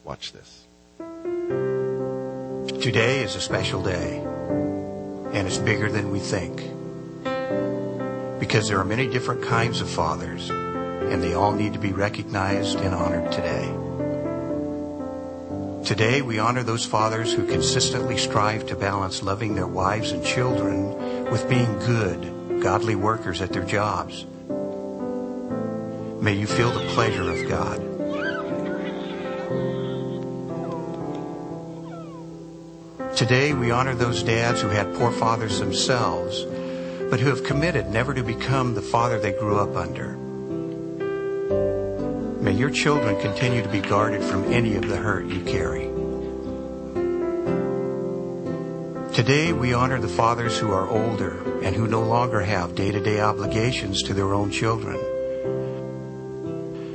Watch 0.07 0.31
this. 0.31 0.63
Today 2.81 3.23
is 3.23 3.35
a 3.35 3.41
special 3.41 3.83
day, 3.83 4.19
and 5.33 5.45
it's 5.45 5.57
bigger 5.57 5.91
than 5.91 6.11
we 6.11 6.19
think. 6.19 6.55
Because 8.39 8.69
there 8.69 8.79
are 8.79 8.85
many 8.85 9.09
different 9.09 9.43
kinds 9.43 9.81
of 9.81 9.89
fathers, 9.89 10.49
and 10.49 11.21
they 11.21 11.33
all 11.33 11.51
need 11.51 11.73
to 11.73 11.79
be 11.79 11.91
recognized 11.91 12.79
and 12.79 12.95
honored 12.95 13.33
today. 13.33 13.65
Today, 15.85 16.21
we 16.21 16.39
honor 16.39 16.63
those 16.63 16.85
fathers 16.85 17.33
who 17.33 17.45
consistently 17.45 18.17
strive 18.17 18.65
to 18.67 18.77
balance 18.77 19.21
loving 19.21 19.55
their 19.55 19.67
wives 19.67 20.11
and 20.13 20.23
children 20.25 21.29
with 21.29 21.49
being 21.49 21.79
good, 21.79 22.61
godly 22.63 22.95
workers 22.95 23.41
at 23.41 23.51
their 23.51 23.65
jobs. 23.65 24.25
May 26.23 26.31
you 26.31 26.47
feel 26.47 26.71
the 26.71 26.87
pleasure 26.93 27.29
of 27.29 27.49
God 27.49 27.86
Today, 33.27 33.51
we 33.51 33.71
honor 33.71 33.93
those 33.93 34.23
dads 34.23 34.61
who 34.61 34.69
had 34.69 34.95
poor 34.95 35.11
fathers 35.11 35.59
themselves, 35.59 36.45
but 37.09 37.19
who 37.19 37.27
have 37.27 37.43
committed 37.43 37.89
never 37.89 38.13
to 38.13 38.23
become 38.23 38.73
the 38.73 38.81
father 38.81 39.19
they 39.19 39.33
grew 39.33 39.57
up 39.57 39.75
under. 39.75 40.15
May 42.41 42.53
your 42.53 42.69
children 42.69 43.19
continue 43.19 43.61
to 43.61 43.67
be 43.67 43.81
guarded 43.81 44.23
from 44.23 44.45
any 44.45 44.77
of 44.77 44.87
the 44.87 44.95
hurt 44.95 45.25
you 45.25 45.41
carry. 45.41 45.87
Today, 49.13 49.51
we 49.51 49.73
honor 49.73 49.99
the 49.99 50.07
fathers 50.07 50.57
who 50.57 50.71
are 50.71 50.87
older 50.87 51.61
and 51.61 51.75
who 51.75 51.85
no 51.85 52.03
longer 52.03 52.39
have 52.39 52.75
day 52.75 52.93
to 52.93 53.01
day 53.01 53.19
obligations 53.19 54.03
to 54.03 54.13
their 54.13 54.33
own 54.33 54.51
children. 54.51 54.95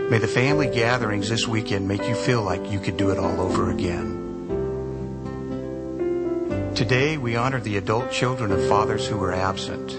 May 0.09 0.17
the 0.17 0.29
family 0.29 0.69
gatherings 0.69 1.29
this 1.29 1.47
weekend 1.47 1.87
make 1.87 2.09
you 2.09 2.15
feel 2.15 2.41
like 2.41 2.73
you 2.73 2.81
could 2.81 2.97
do 2.97 3.11
it 3.11 3.19
all 3.19 3.39
over 3.39 3.71
again. 3.71 4.12
Today 6.75 7.19
we 7.19 7.37
honor 7.37 7.61
the 7.61 7.77
adult 7.77 8.11
children 8.11 8.51
of 8.51 8.67
fathers 8.67 9.07
who 9.07 9.19
were 9.19 9.35
absent. 9.35 9.99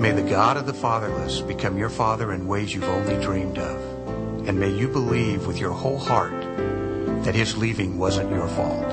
May 0.00 0.10
the 0.10 0.28
God 0.28 0.56
of 0.56 0.66
the 0.66 0.74
fatherless 0.74 1.40
become 1.40 1.78
your 1.78 1.88
father 1.88 2.32
in 2.32 2.48
ways 2.48 2.74
you've 2.74 2.82
only 2.82 3.14
dreamed 3.24 3.56
of. 3.56 4.48
And 4.48 4.58
may 4.58 4.70
you 4.70 4.88
believe 4.88 5.46
with 5.46 5.60
your 5.60 5.70
whole 5.70 5.98
heart 5.98 6.32
that 7.22 7.36
his 7.36 7.56
leaving 7.56 7.96
wasn't 7.96 8.32
your 8.32 8.48
fault. 8.48 8.88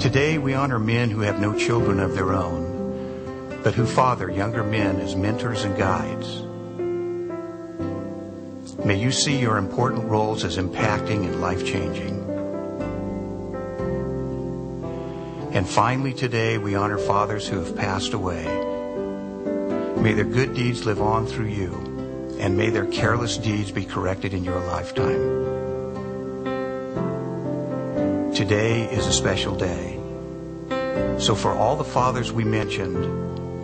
Today 0.00 0.36
we 0.36 0.54
honor 0.54 0.80
men 0.80 1.08
who 1.08 1.20
have 1.20 1.40
no 1.40 1.56
children 1.56 2.00
of 2.00 2.16
their 2.16 2.32
own, 2.32 3.60
but 3.62 3.74
who 3.74 3.86
father 3.86 4.28
younger 4.28 4.64
men 4.64 4.98
as 4.98 5.14
mentors 5.14 5.62
and 5.62 5.78
guides. 5.78 6.42
May 8.84 8.98
you 9.00 9.12
see 9.12 9.38
your 9.38 9.58
important 9.58 10.06
roles 10.06 10.42
as 10.42 10.56
impacting 10.58 11.24
and 11.24 11.40
life-changing. 11.40 12.21
And 15.54 15.68
finally 15.68 16.14
today 16.14 16.56
we 16.56 16.74
honor 16.74 16.96
fathers 16.96 17.46
who 17.46 17.58
have 17.58 17.76
passed 17.76 18.14
away. 18.14 18.44
May 20.00 20.14
their 20.14 20.24
good 20.24 20.54
deeds 20.54 20.86
live 20.86 21.02
on 21.02 21.26
through 21.26 21.48
you, 21.48 22.36
and 22.40 22.56
may 22.56 22.70
their 22.70 22.86
careless 22.86 23.36
deeds 23.36 23.70
be 23.70 23.84
corrected 23.84 24.32
in 24.32 24.44
your 24.44 24.58
lifetime. 24.60 25.42
Today 28.34 28.84
is 28.90 29.06
a 29.06 29.12
special 29.12 29.54
day. 29.54 30.00
So 31.18 31.34
for 31.34 31.52
all 31.52 31.76
the 31.76 31.84
fathers 31.84 32.32
we 32.32 32.44
mentioned, 32.44 33.04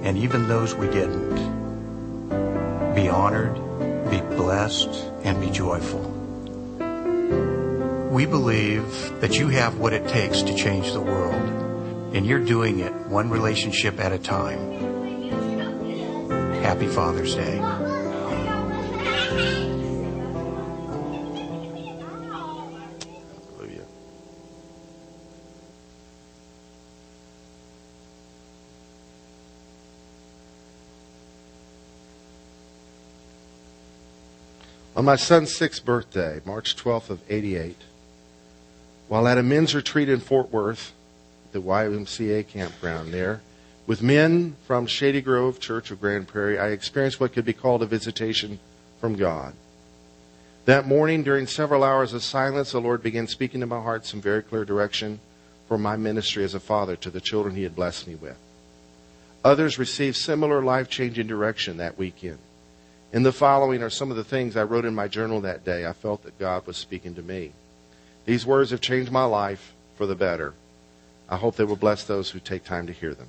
and 0.04 0.18
even 0.18 0.46
those 0.46 0.74
we 0.74 0.88
didn't, 0.88 1.36
be 2.94 3.08
honored, 3.08 3.54
be 4.10 4.20
blessed, 4.36 4.90
and 5.24 5.40
be 5.40 5.50
joyful. 5.50 6.02
We 8.10 8.26
believe 8.26 9.20
that 9.20 9.38
you 9.38 9.48
have 9.48 9.78
what 9.78 9.94
it 9.94 10.06
takes 10.06 10.42
to 10.42 10.54
change 10.54 10.92
the 10.92 11.00
world, 11.00 11.57
and 12.12 12.26
you're 12.26 12.44
doing 12.44 12.80
it 12.80 12.92
one 13.08 13.30
relationship 13.30 14.00
at 14.00 14.12
a 14.12 14.18
time. 14.18 14.58
Happy 16.62 16.86
Father's 16.86 17.34
Day. 17.34 17.58
On 34.98 35.04
my 35.04 35.14
son's 35.14 35.54
sixth 35.54 35.84
birthday, 35.84 36.40
March 36.44 36.74
12th 36.74 37.10
of 37.10 37.20
88, 37.30 37.76
while 39.06 39.28
at 39.28 39.38
a 39.38 39.44
men's 39.44 39.72
retreat 39.72 40.08
in 40.08 40.18
Fort 40.18 40.50
Worth, 40.50 40.92
the 41.52 41.60
YMCA 41.60 42.46
campground 42.48 43.12
there, 43.12 43.40
with 43.86 44.02
men 44.02 44.54
from 44.66 44.86
Shady 44.86 45.22
Grove 45.22 45.60
Church 45.60 45.90
of 45.90 46.00
Grand 46.00 46.28
Prairie, 46.28 46.58
I 46.58 46.68
experienced 46.68 47.20
what 47.20 47.32
could 47.32 47.46
be 47.46 47.54
called 47.54 47.82
a 47.82 47.86
visitation 47.86 48.58
from 49.00 49.16
God. 49.16 49.54
That 50.66 50.86
morning, 50.86 51.22
during 51.22 51.46
several 51.46 51.82
hours 51.82 52.12
of 52.12 52.22
silence, 52.22 52.72
the 52.72 52.80
Lord 52.80 53.02
began 53.02 53.26
speaking 53.26 53.60
to 53.60 53.66
my 53.66 53.80
heart 53.80 54.04
some 54.04 54.20
very 54.20 54.42
clear 54.42 54.66
direction 54.66 55.20
for 55.66 55.78
my 55.78 55.96
ministry 55.96 56.44
as 56.44 56.54
a 56.54 56.60
father 56.60 56.96
to 56.96 57.10
the 57.10 57.20
children 57.20 57.54
He 57.54 57.62
had 57.62 57.74
blessed 57.74 58.06
me 58.06 58.14
with. 58.16 58.36
Others 59.44 59.78
received 59.78 60.16
similar 60.16 60.62
life 60.62 60.90
changing 60.90 61.26
direction 61.26 61.78
that 61.78 61.96
weekend. 61.96 62.38
In 63.12 63.22
the 63.22 63.32
following 63.32 63.82
are 63.82 63.88
some 63.88 64.10
of 64.10 64.18
the 64.18 64.24
things 64.24 64.56
I 64.56 64.64
wrote 64.64 64.84
in 64.84 64.94
my 64.94 65.08
journal 65.08 65.40
that 65.40 65.64
day. 65.64 65.86
I 65.86 65.94
felt 65.94 66.24
that 66.24 66.38
God 66.38 66.66
was 66.66 66.76
speaking 66.76 67.14
to 67.14 67.22
me. 67.22 67.52
These 68.26 68.44
words 68.44 68.70
have 68.70 68.82
changed 68.82 69.10
my 69.10 69.24
life 69.24 69.72
for 69.96 70.04
the 70.04 70.14
better. 70.14 70.52
I 71.28 71.36
hope 71.36 71.56
they 71.56 71.64
will 71.64 71.76
bless 71.76 72.04
those 72.04 72.30
who 72.30 72.40
take 72.40 72.64
time 72.64 72.86
to 72.86 72.92
hear 72.92 73.14
them. 73.14 73.28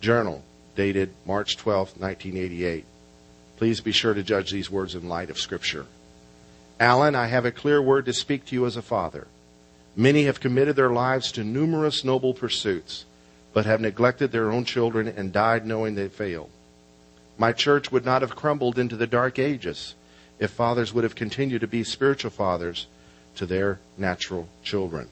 Journal, 0.00 0.42
dated 0.74 1.14
March 1.24 1.56
12, 1.56 2.00
1988. 2.00 2.84
Please 3.56 3.80
be 3.80 3.92
sure 3.92 4.14
to 4.14 4.22
judge 4.22 4.50
these 4.50 4.70
words 4.70 4.94
in 4.94 5.08
light 5.08 5.30
of 5.30 5.38
Scripture. 5.38 5.86
Alan, 6.80 7.14
I 7.14 7.26
have 7.26 7.44
a 7.44 7.52
clear 7.52 7.80
word 7.80 8.06
to 8.06 8.12
speak 8.12 8.46
to 8.46 8.54
you 8.54 8.66
as 8.66 8.76
a 8.76 8.82
father. 8.82 9.28
Many 9.94 10.24
have 10.24 10.40
committed 10.40 10.74
their 10.74 10.90
lives 10.90 11.30
to 11.32 11.44
numerous 11.44 12.04
noble 12.04 12.34
pursuits, 12.34 13.04
but 13.52 13.64
have 13.64 13.80
neglected 13.80 14.32
their 14.32 14.50
own 14.50 14.64
children 14.64 15.06
and 15.06 15.32
died 15.32 15.64
knowing 15.64 15.94
they 15.94 16.08
failed. 16.08 16.50
My 17.38 17.52
church 17.52 17.92
would 17.92 18.04
not 18.04 18.22
have 18.22 18.34
crumbled 18.34 18.78
into 18.78 18.96
the 18.96 19.06
dark 19.06 19.38
ages 19.38 19.94
if 20.40 20.50
fathers 20.50 20.92
would 20.92 21.04
have 21.04 21.14
continued 21.14 21.60
to 21.60 21.68
be 21.68 21.84
spiritual 21.84 22.32
fathers 22.32 22.88
to 23.36 23.46
their 23.46 23.78
natural 23.96 24.48
children. 24.64 25.08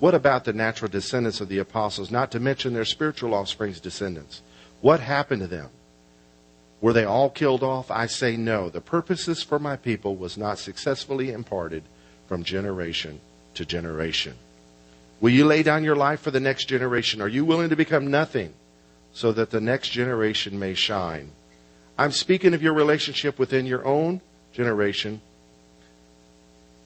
What 0.00 0.14
about 0.14 0.44
the 0.44 0.52
natural 0.52 0.90
descendants 0.90 1.40
of 1.40 1.48
the 1.48 1.58
apostles, 1.58 2.10
not 2.10 2.30
to 2.32 2.40
mention 2.40 2.74
their 2.74 2.84
spiritual 2.84 3.34
offspring's 3.34 3.80
descendants? 3.80 4.42
What 4.80 5.00
happened 5.00 5.42
to 5.42 5.46
them? 5.46 5.70
Were 6.80 6.92
they 6.92 7.04
all 7.04 7.30
killed 7.30 7.62
off? 7.62 7.90
I 7.90 8.06
say 8.06 8.36
no. 8.36 8.68
The 8.68 8.80
purposes 8.80 9.42
for 9.42 9.58
my 9.58 9.76
people 9.76 10.16
was 10.16 10.36
not 10.36 10.58
successfully 10.58 11.30
imparted 11.30 11.84
from 12.28 12.44
generation 12.44 13.20
to 13.54 13.64
generation. 13.64 14.34
Will 15.20 15.30
you 15.30 15.46
lay 15.46 15.62
down 15.62 15.84
your 15.84 15.96
life 15.96 16.20
for 16.20 16.30
the 16.30 16.40
next 16.40 16.66
generation? 16.66 17.22
Are 17.22 17.28
you 17.28 17.44
willing 17.44 17.70
to 17.70 17.76
become 17.76 18.10
nothing 18.10 18.52
so 19.12 19.32
that 19.32 19.50
the 19.50 19.60
next 19.60 19.88
generation 19.90 20.58
may 20.58 20.74
shine? 20.74 21.30
I'm 21.96 22.12
speaking 22.12 22.52
of 22.52 22.62
your 22.62 22.74
relationship 22.74 23.38
within 23.38 23.64
your 23.64 23.86
own 23.86 24.20
generation, 24.52 25.20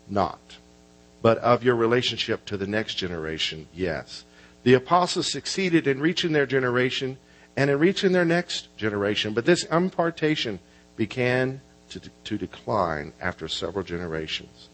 not. 0.08 0.38
But 1.20 1.38
of 1.38 1.64
your 1.64 1.74
relationship 1.74 2.44
to 2.46 2.56
the 2.56 2.66
next 2.66 2.94
generation, 2.94 3.66
yes. 3.74 4.24
The 4.62 4.74
apostles 4.74 5.30
succeeded 5.30 5.86
in 5.86 6.00
reaching 6.00 6.32
their 6.32 6.46
generation 6.46 7.18
and 7.56 7.70
in 7.70 7.78
reaching 7.78 8.12
their 8.12 8.24
next 8.24 8.76
generation, 8.76 9.34
but 9.34 9.44
this 9.44 9.64
impartation 9.64 10.60
began 10.96 11.60
to, 11.90 12.00
to 12.24 12.38
decline 12.38 13.12
after 13.20 13.48
several 13.48 13.84
generations. 13.84 14.68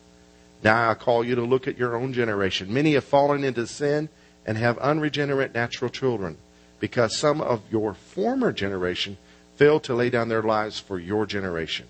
Now 0.63 0.91
I 0.91 0.95
call 0.95 1.25
you 1.25 1.35
to 1.35 1.43
look 1.43 1.69
at 1.69 1.79
your 1.79 1.97
own 1.97 2.13
generation. 2.13 2.73
Many 2.73 2.95
have 2.95 3.05
fallen 3.05 3.45
into 3.45 3.67
sin 3.67 4.09
and 4.47 4.59
have 4.59 4.79
unregenerate 4.79 5.55
natural 5.55 5.91
children 5.91 6.37
because 6.81 7.17
some 7.17 7.41
of 7.41 7.63
your 7.71 7.95
former 7.95 8.53
generation 8.53 9.17
failed 9.57 9.85
to 9.85 9.95
lay 9.95 10.11
down 10.11 10.29
their 10.29 10.43
lives 10.43 10.79
for 10.79 10.99
your 10.99 11.27
generation. 11.27 11.87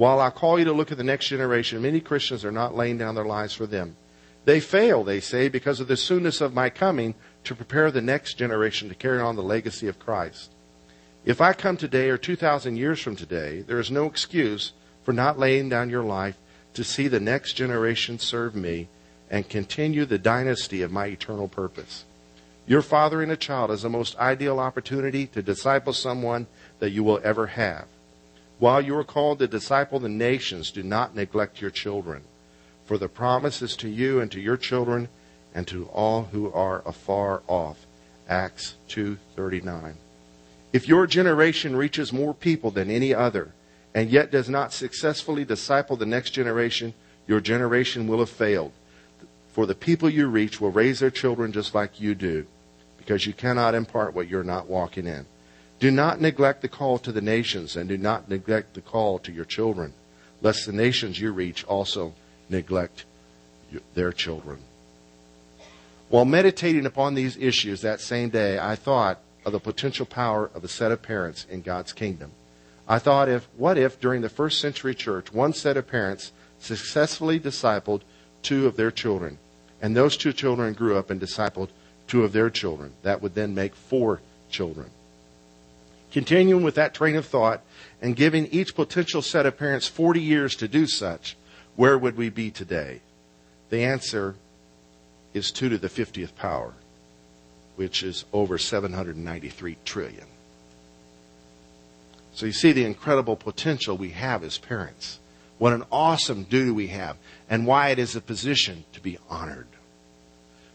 While 0.00 0.18
I 0.18 0.30
call 0.30 0.58
you 0.58 0.64
to 0.64 0.72
look 0.72 0.90
at 0.90 0.96
the 0.96 1.04
next 1.04 1.28
generation, 1.28 1.82
many 1.82 2.00
Christians 2.00 2.42
are 2.42 2.50
not 2.50 2.74
laying 2.74 2.96
down 2.96 3.16
their 3.16 3.26
lives 3.26 3.52
for 3.52 3.66
them. 3.66 3.96
They 4.46 4.58
fail, 4.58 5.04
they 5.04 5.20
say, 5.20 5.50
because 5.50 5.78
of 5.78 5.88
the 5.88 5.94
soonness 5.94 6.40
of 6.40 6.54
my 6.54 6.70
coming 6.70 7.14
to 7.44 7.54
prepare 7.54 7.90
the 7.90 8.00
next 8.00 8.38
generation 8.38 8.88
to 8.88 8.94
carry 8.94 9.20
on 9.20 9.36
the 9.36 9.42
legacy 9.42 9.88
of 9.88 9.98
Christ. 9.98 10.52
If 11.26 11.42
I 11.42 11.52
come 11.52 11.76
today 11.76 12.08
or 12.08 12.16
2,000 12.16 12.78
years 12.78 12.98
from 12.98 13.14
today, 13.14 13.60
there 13.60 13.78
is 13.78 13.90
no 13.90 14.06
excuse 14.06 14.72
for 15.02 15.12
not 15.12 15.38
laying 15.38 15.68
down 15.68 15.90
your 15.90 16.04
life 16.04 16.38
to 16.72 16.82
see 16.82 17.06
the 17.06 17.20
next 17.20 17.52
generation 17.52 18.18
serve 18.18 18.54
me 18.54 18.88
and 19.28 19.50
continue 19.50 20.06
the 20.06 20.16
dynasty 20.16 20.80
of 20.80 20.90
my 20.90 21.08
eternal 21.08 21.46
purpose. 21.46 22.06
Your 22.66 22.80
fathering 22.80 23.30
a 23.30 23.36
child 23.36 23.70
is 23.70 23.82
the 23.82 23.90
most 23.90 24.16
ideal 24.16 24.60
opportunity 24.60 25.26
to 25.26 25.42
disciple 25.42 25.92
someone 25.92 26.46
that 26.78 26.88
you 26.88 27.04
will 27.04 27.20
ever 27.22 27.48
have. 27.48 27.84
While 28.60 28.82
you 28.82 28.94
are 28.98 29.04
called 29.04 29.38
to 29.38 29.48
disciple 29.48 29.98
the 30.00 30.10
nations, 30.10 30.70
do 30.70 30.82
not 30.82 31.16
neglect 31.16 31.62
your 31.62 31.70
children. 31.70 32.24
For 32.84 32.98
the 32.98 33.08
promise 33.08 33.62
is 33.62 33.74
to 33.76 33.88
you 33.88 34.20
and 34.20 34.30
to 34.32 34.38
your 34.38 34.58
children 34.58 35.08
and 35.54 35.66
to 35.68 35.86
all 35.86 36.24
who 36.24 36.52
are 36.52 36.82
afar 36.84 37.40
off. 37.46 37.86
Acts 38.28 38.74
2:39. 38.90 39.94
If 40.74 40.86
your 40.86 41.06
generation 41.06 41.74
reaches 41.74 42.12
more 42.12 42.34
people 42.34 42.70
than 42.70 42.90
any 42.90 43.14
other 43.14 43.52
and 43.94 44.10
yet 44.10 44.30
does 44.30 44.50
not 44.50 44.74
successfully 44.74 45.46
disciple 45.46 45.96
the 45.96 46.04
next 46.04 46.32
generation, 46.32 46.92
your 47.26 47.40
generation 47.40 48.06
will 48.06 48.18
have 48.18 48.28
failed. 48.28 48.72
For 49.54 49.64
the 49.64 49.74
people 49.74 50.10
you 50.10 50.26
reach 50.26 50.60
will 50.60 50.70
raise 50.70 51.00
their 51.00 51.10
children 51.10 51.50
just 51.50 51.74
like 51.74 51.98
you 51.98 52.14
do, 52.14 52.44
because 52.98 53.26
you 53.26 53.32
cannot 53.32 53.74
impart 53.74 54.12
what 54.12 54.28
you're 54.28 54.44
not 54.44 54.68
walking 54.68 55.06
in. 55.06 55.24
Do 55.80 55.90
not 55.90 56.20
neglect 56.20 56.60
the 56.60 56.68
call 56.68 56.98
to 56.98 57.10
the 57.10 57.22
nations, 57.22 57.74
and 57.74 57.88
do 57.88 57.96
not 57.96 58.28
neglect 58.28 58.74
the 58.74 58.82
call 58.82 59.18
to 59.20 59.32
your 59.32 59.46
children, 59.46 59.94
lest 60.42 60.66
the 60.66 60.72
nations 60.72 61.18
you 61.18 61.32
reach 61.32 61.64
also 61.64 62.12
neglect 62.50 63.06
their 63.94 64.12
children. 64.12 64.58
While 66.10 66.26
meditating 66.26 66.84
upon 66.84 67.14
these 67.14 67.38
issues 67.38 67.80
that 67.80 68.00
same 68.00 68.28
day, 68.28 68.58
I 68.58 68.76
thought 68.76 69.20
of 69.46 69.52
the 69.52 69.60
potential 69.60 70.04
power 70.04 70.50
of 70.54 70.64
a 70.64 70.68
set 70.68 70.92
of 70.92 71.00
parents 71.00 71.46
in 71.48 71.62
God's 71.62 71.94
kingdom. 71.94 72.32
I 72.86 72.98
thought 72.98 73.30
if 73.30 73.48
what 73.56 73.78
if 73.78 74.00
during 74.00 74.20
the 74.20 74.28
first 74.28 74.60
century 74.60 74.94
church 74.94 75.32
one 75.32 75.54
set 75.54 75.78
of 75.78 75.86
parents 75.86 76.32
successfully 76.58 77.40
discipled 77.40 78.02
two 78.42 78.66
of 78.66 78.76
their 78.76 78.90
children, 78.90 79.38
and 79.80 79.96
those 79.96 80.18
two 80.18 80.34
children 80.34 80.74
grew 80.74 80.98
up 80.98 81.08
and 81.08 81.20
discipled 81.20 81.68
two 82.06 82.22
of 82.22 82.32
their 82.32 82.50
children. 82.50 82.92
That 83.02 83.22
would 83.22 83.34
then 83.34 83.54
make 83.54 83.74
four 83.74 84.20
children. 84.50 84.90
Continuing 86.10 86.62
with 86.62 86.74
that 86.74 86.94
train 86.94 87.16
of 87.16 87.26
thought 87.26 87.62
and 88.02 88.16
giving 88.16 88.46
each 88.46 88.74
potential 88.74 89.22
set 89.22 89.46
of 89.46 89.56
parents 89.56 89.86
40 89.86 90.20
years 90.20 90.56
to 90.56 90.68
do 90.68 90.86
such, 90.86 91.36
where 91.76 91.96
would 91.96 92.16
we 92.16 92.28
be 92.28 92.50
today? 92.50 93.00
The 93.70 93.84
answer 93.84 94.34
is 95.32 95.52
2 95.52 95.68
to 95.70 95.78
the 95.78 95.88
50th 95.88 96.34
power, 96.34 96.74
which 97.76 98.02
is 98.02 98.24
over 98.32 98.58
793 98.58 99.76
trillion. 99.84 100.26
So 102.34 102.46
you 102.46 102.52
see 102.52 102.72
the 102.72 102.84
incredible 102.84 103.36
potential 103.36 103.96
we 103.96 104.10
have 104.10 104.42
as 104.42 104.58
parents. 104.58 105.18
What 105.58 105.72
an 105.72 105.84
awesome 105.92 106.44
duty 106.44 106.70
we 106.70 106.88
have, 106.88 107.16
and 107.48 107.66
why 107.66 107.90
it 107.90 107.98
is 107.98 108.16
a 108.16 108.20
position 108.20 108.84
to 108.94 109.00
be 109.00 109.18
honored. 109.28 109.66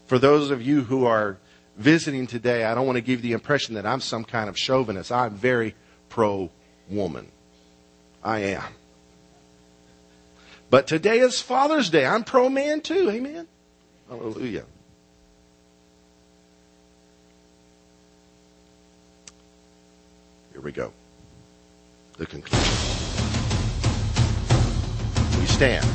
For 0.06 0.18
those 0.18 0.50
of 0.50 0.62
you 0.62 0.82
who 0.84 1.04
are 1.04 1.38
visiting 1.76 2.26
today, 2.26 2.64
I 2.64 2.74
don't 2.74 2.86
want 2.86 2.96
to 2.96 3.02
give 3.02 3.22
the 3.22 3.32
impression 3.32 3.74
that 3.74 3.86
I'm 3.86 4.00
some 4.00 4.24
kind 4.24 4.48
of 4.48 4.58
chauvinist. 4.58 5.12
I'm 5.12 5.34
very 5.34 5.74
pro 6.08 6.50
woman. 6.88 7.28
I 8.22 8.40
am. 8.40 8.64
But 10.68 10.86
today 10.86 11.20
is 11.20 11.40
Father's 11.40 11.90
Day. 11.90 12.04
I'm 12.04 12.24
pro 12.24 12.48
man 12.48 12.80
too. 12.80 13.08
Amen. 13.10 13.46
Hallelujah. 14.08 14.64
Here 20.52 20.60
we 20.60 20.72
go. 20.72 20.92
The 22.16 22.26
conclusion. 22.26 22.66
We 25.38 25.46
stand. 25.46 25.86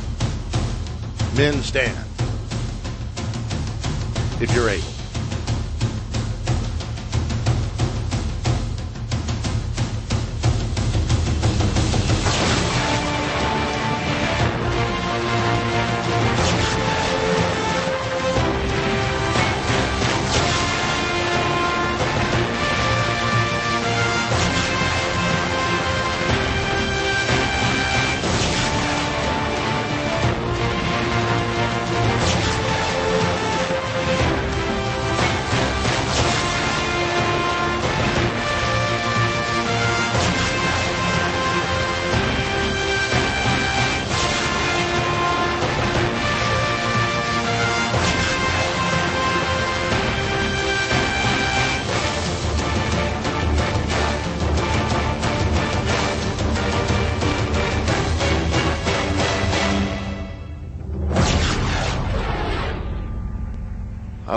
Men 1.36 1.62
stand. 1.64 1.98
If 4.40 4.54
you're 4.56 4.70
able. 4.70 5.01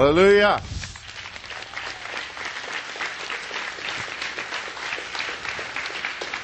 Hallelujah. 0.04 0.58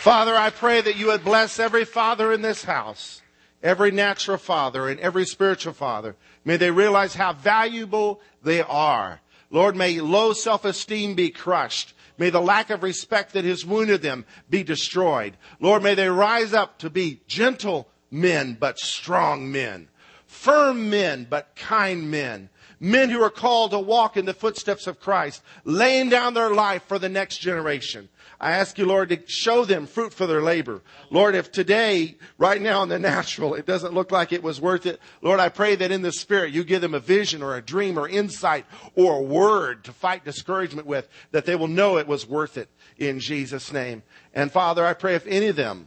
Father, 0.00 0.34
I 0.34 0.48
pray 0.48 0.80
that 0.80 0.96
you 0.96 1.08
would 1.08 1.22
bless 1.22 1.58
every 1.58 1.84
father 1.84 2.32
in 2.32 2.40
this 2.40 2.64
house, 2.64 3.20
every 3.62 3.90
natural 3.90 4.38
father 4.38 4.88
and 4.88 4.98
every 4.98 5.26
spiritual 5.26 5.74
father. 5.74 6.16
May 6.42 6.56
they 6.56 6.70
realize 6.70 7.14
how 7.14 7.34
valuable 7.34 8.22
they 8.42 8.62
are. 8.62 9.20
Lord, 9.50 9.76
may 9.76 10.00
low 10.00 10.32
self-esteem 10.32 11.14
be 11.14 11.28
crushed. 11.28 11.92
May 12.16 12.30
the 12.30 12.40
lack 12.40 12.70
of 12.70 12.82
respect 12.82 13.34
that 13.34 13.44
has 13.44 13.66
wounded 13.66 14.00
them 14.00 14.24
be 14.48 14.62
destroyed. 14.62 15.36
Lord, 15.60 15.82
may 15.82 15.94
they 15.94 16.08
rise 16.08 16.54
up 16.54 16.78
to 16.78 16.88
be 16.88 17.20
gentle 17.26 17.88
men, 18.10 18.56
but 18.58 18.78
strong 18.78 19.52
men. 19.52 19.88
Firm 20.26 20.88
men, 20.88 21.26
but 21.28 21.54
kind 21.56 22.10
men 22.10 22.48
men 22.80 23.10
who 23.10 23.22
are 23.22 23.30
called 23.30 23.70
to 23.70 23.78
walk 23.78 24.16
in 24.16 24.24
the 24.24 24.34
footsteps 24.34 24.86
of 24.86 24.98
Christ, 24.98 25.42
laying 25.64 26.08
down 26.08 26.34
their 26.34 26.52
life 26.52 26.82
for 26.84 26.98
the 26.98 27.08
next 27.08 27.38
generation. 27.38 28.08
I 28.40 28.52
ask 28.52 28.78
you, 28.78 28.86
Lord, 28.86 29.10
to 29.10 29.20
show 29.26 29.66
them 29.66 29.86
fruit 29.86 30.14
for 30.14 30.26
their 30.26 30.40
labor. 30.40 30.80
Lord, 31.10 31.34
if 31.34 31.52
today, 31.52 32.16
right 32.38 32.60
now 32.60 32.82
in 32.82 32.88
the 32.88 32.98
natural, 32.98 33.54
it 33.54 33.66
doesn't 33.66 33.92
look 33.92 34.10
like 34.10 34.32
it 34.32 34.42
was 34.42 34.60
worth 34.60 34.86
it, 34.86 34.98
Lord, 35.20 35.40
I 35.40 35.50
pray 35.50 35.76
that 35.76 35.92
in 35.92 36.00
the 36.00 36.10
spirit 36.10 36.54
you 36.54 36.64
give 36.64 36.80
them 36.80 36.94
a 36.94 37.00
vision 37.00 37.42
or 37.42 37.54
a 37.54 37.62
dream 37.62 37.98
or 37.98 38.08
insight 38.08 38.64
or 38.94 39.16
a 39.16 39.22
word 39.22 39.84
to 39.84 39.92
fight 39.92 40.24
discouragement 40.24 40.86
with, 40.86 41.06
that 41.32 41.44
they 41.44 41.54
will 41.54 41.68
know 41.68 41.98
it 41.98 42.08
was 42.08 42.26
worth 42.26 42.56
it 42.56 42.70
in 42.96 43.20
Jesus' 43.20 43.72
name. 43.72 44.02
And 44.32 44.50
Father, 44.50 44.86
I 44.86 44.94
pray 44.94 45.14
if 45.14 45.26
any 45.26 45.48
of 45.48 45.56
them 45.56 45.86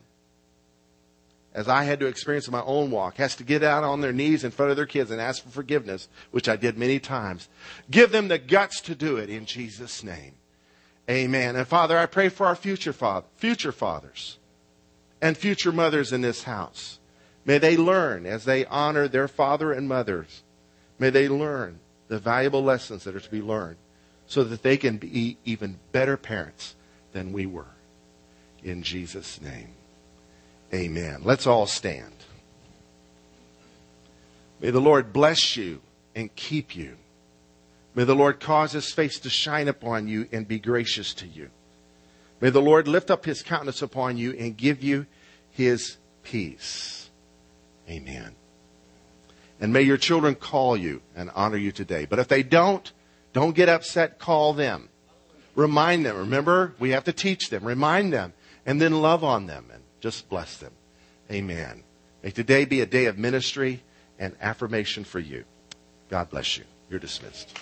as 1.53 1.67
I 1.67 1.83
had 1.83 1.99
to 1.99 2.07
experience 2.07 2.47
in 2.47 2.51
my 2.51 2.63
own 2.63 2.89
walk, 2.89 3.17
has 3.17 3.35
to 3.35 3.43
get 3.43 3.63
out 3.63 3.83
on 3.83 4.01
their 4.01 4.13
knees 4.13 4.43
in 4.43 4.51
front 4.51 4.71
of 4.71 4.77
their 4.77 4.85
kids 4.85 5.11
and 5.11 5.21
ask 5.21 5.43
for 5.43 5.49
forgiveness, 5.49 6.07
which 6.31 6.49
I 6.49 6.55
did 6.55 6.77
many 6.77 6.99
times. 6.99 7.47
Give 7.91 8.11
them 8.11 8.27
the 8.27 8.39
guts 8.39 8.81
to 8.81 8.95
do 8.95 9.17
it 9.17 9.29
in 9.29 9.45
Jesus' 9.45 10.03
name. 10.03 10.33
Amen. 11.09 11.55
And 11.55 11.67
Father, 11.67 11.97
I 11.97 12.05
pray 12.05 12.29
for 12.29 12.47
our 12.47 12.55
future 12.55 12.93
father, 12.93 13.27
future 13.35 13.71
fathers 13.71 14.39
and 15.21 15.37
future 15.37 15.71
mothers 15.71 16.11
in 16.11 16.21
this 16.21 16.43
house. 16.43 16.99
May 17.45 17.57
they 17.57 17.77
learn 17.77 18.25
as 18.25 18.45
they 18.45 18.65
honor 18.65 19.07
their 19.07 19.27
father 19.27 19.71
and 19.73 19.87
mothers. 19.87 20.43
May 20.97 21.09
they 21.09 21.27
learn 21.27 21.79
the 22.07 22.19
valuable 22.19 22.63
lessons 22.63 23.03
that 23.03 23.15
are 23.15 23.19
to 23.19 23.31
be 23.31 23.41
learned 23.41 23.77
so 24.27 24.43
that 24.43 24.63
they 24.63 24.77
can 24.77 24.97
be 24.97 25.37
even 25.43 25.79
better 25.91 26.17
parents 26.17 26.75
than 27.11 27.33
we 27.33 27.45
were. 27.45 27.75
In 28.63 28.81
Jesus' 28.81 29.41
name. 29.41 29.69
Amen. 30.73 31.21
Let's 31.23 31.45
all 31.45 31.67
stand. 31.67 32.13
May 34.59 34.71
the 34.71 34.81
Lord 34.81 35.13
bless 35.13 35.55
you 35.55 35.81
and 36.15 36.33
keep 36.35 36.75
you. 36.75 36.97
May 37.95 38.05
the 38.05 38.15
Lord 38.15 38.39
cause 38.39 38.71
his 38.71 38.91
face 38.91 39.19
to 39.19 39.29
shine 39.29 39.67
upon 39.67 40.07
you 40.07 40.27
and 40.31 40.47
be 40.47 40.57
gracious 40.57 41.13
to 41.15 41.27
you. 41.27 41.49
May 42.41 42.49
the 42.49 42.61
Lord 42.61 42.87
lift 42.87 43.11
up 43.11 43.25
his 43.25 43.43
countenance 43.43 43.81
upon 43.81 44.17
you 44.17 44.31
and 44.31 44.57
give 44.57 44.81
you 44.81 45.05
his 45.51 45.97
peace. 46.23 47.09
Amen. 47.87 48.35
And 49.59 49.71
may 49.71 49.83
your 49.83 49.97
children 49.97 50.33
call 50.33 50.75
you 50.75 51.01
and 51.15 51.29
honor 51.35 51.57
you 51.57 51.71
today. 51.71 52.05
But 52.05 52.19
if 52.19 52.27
they 52.27 52.41
don't, 52.41 52.91
don't 53.31 53.55
get 53.55 53.69
upset, 53.69 54.17
call 54.17 54.53
them. 54.53 54.89
Remind 55.55 56.05
them. 56.05 56.17
Remember, 56.17 56.73
we 56.79 56.89
have 56.91 57.03
to 57.03 57.13
teach 57.13 57.49
them. 57.49 57.63
Remind 57.63 58.11
them 58.11 58.33
and 58.65 58.81
then 58.81 59.01
love 59.01 59.23
on 59.23 59.45
them 59.45 59.69
and 59.71 59.82
just 60.03 60.27
bless 60.27 60.57
them. 60.57 60.73
Amen. 61.31 61.81
May 62.23 62.31
today 62.31 62.65
be 62.65 62.81
a 62.81 62.85
day 62.85 63.05
of 63.05 63.17
ministry 63.17 63.81
and 64.19 64.35
affirmation 64.41 65.05
for 65.05 65.19
you. 65.19 65.45
God 66.09 66.29
bless 66.29 66.57
you. 66.57 66.65
You're 66.89 66.99
dismissed. 66.99 67.57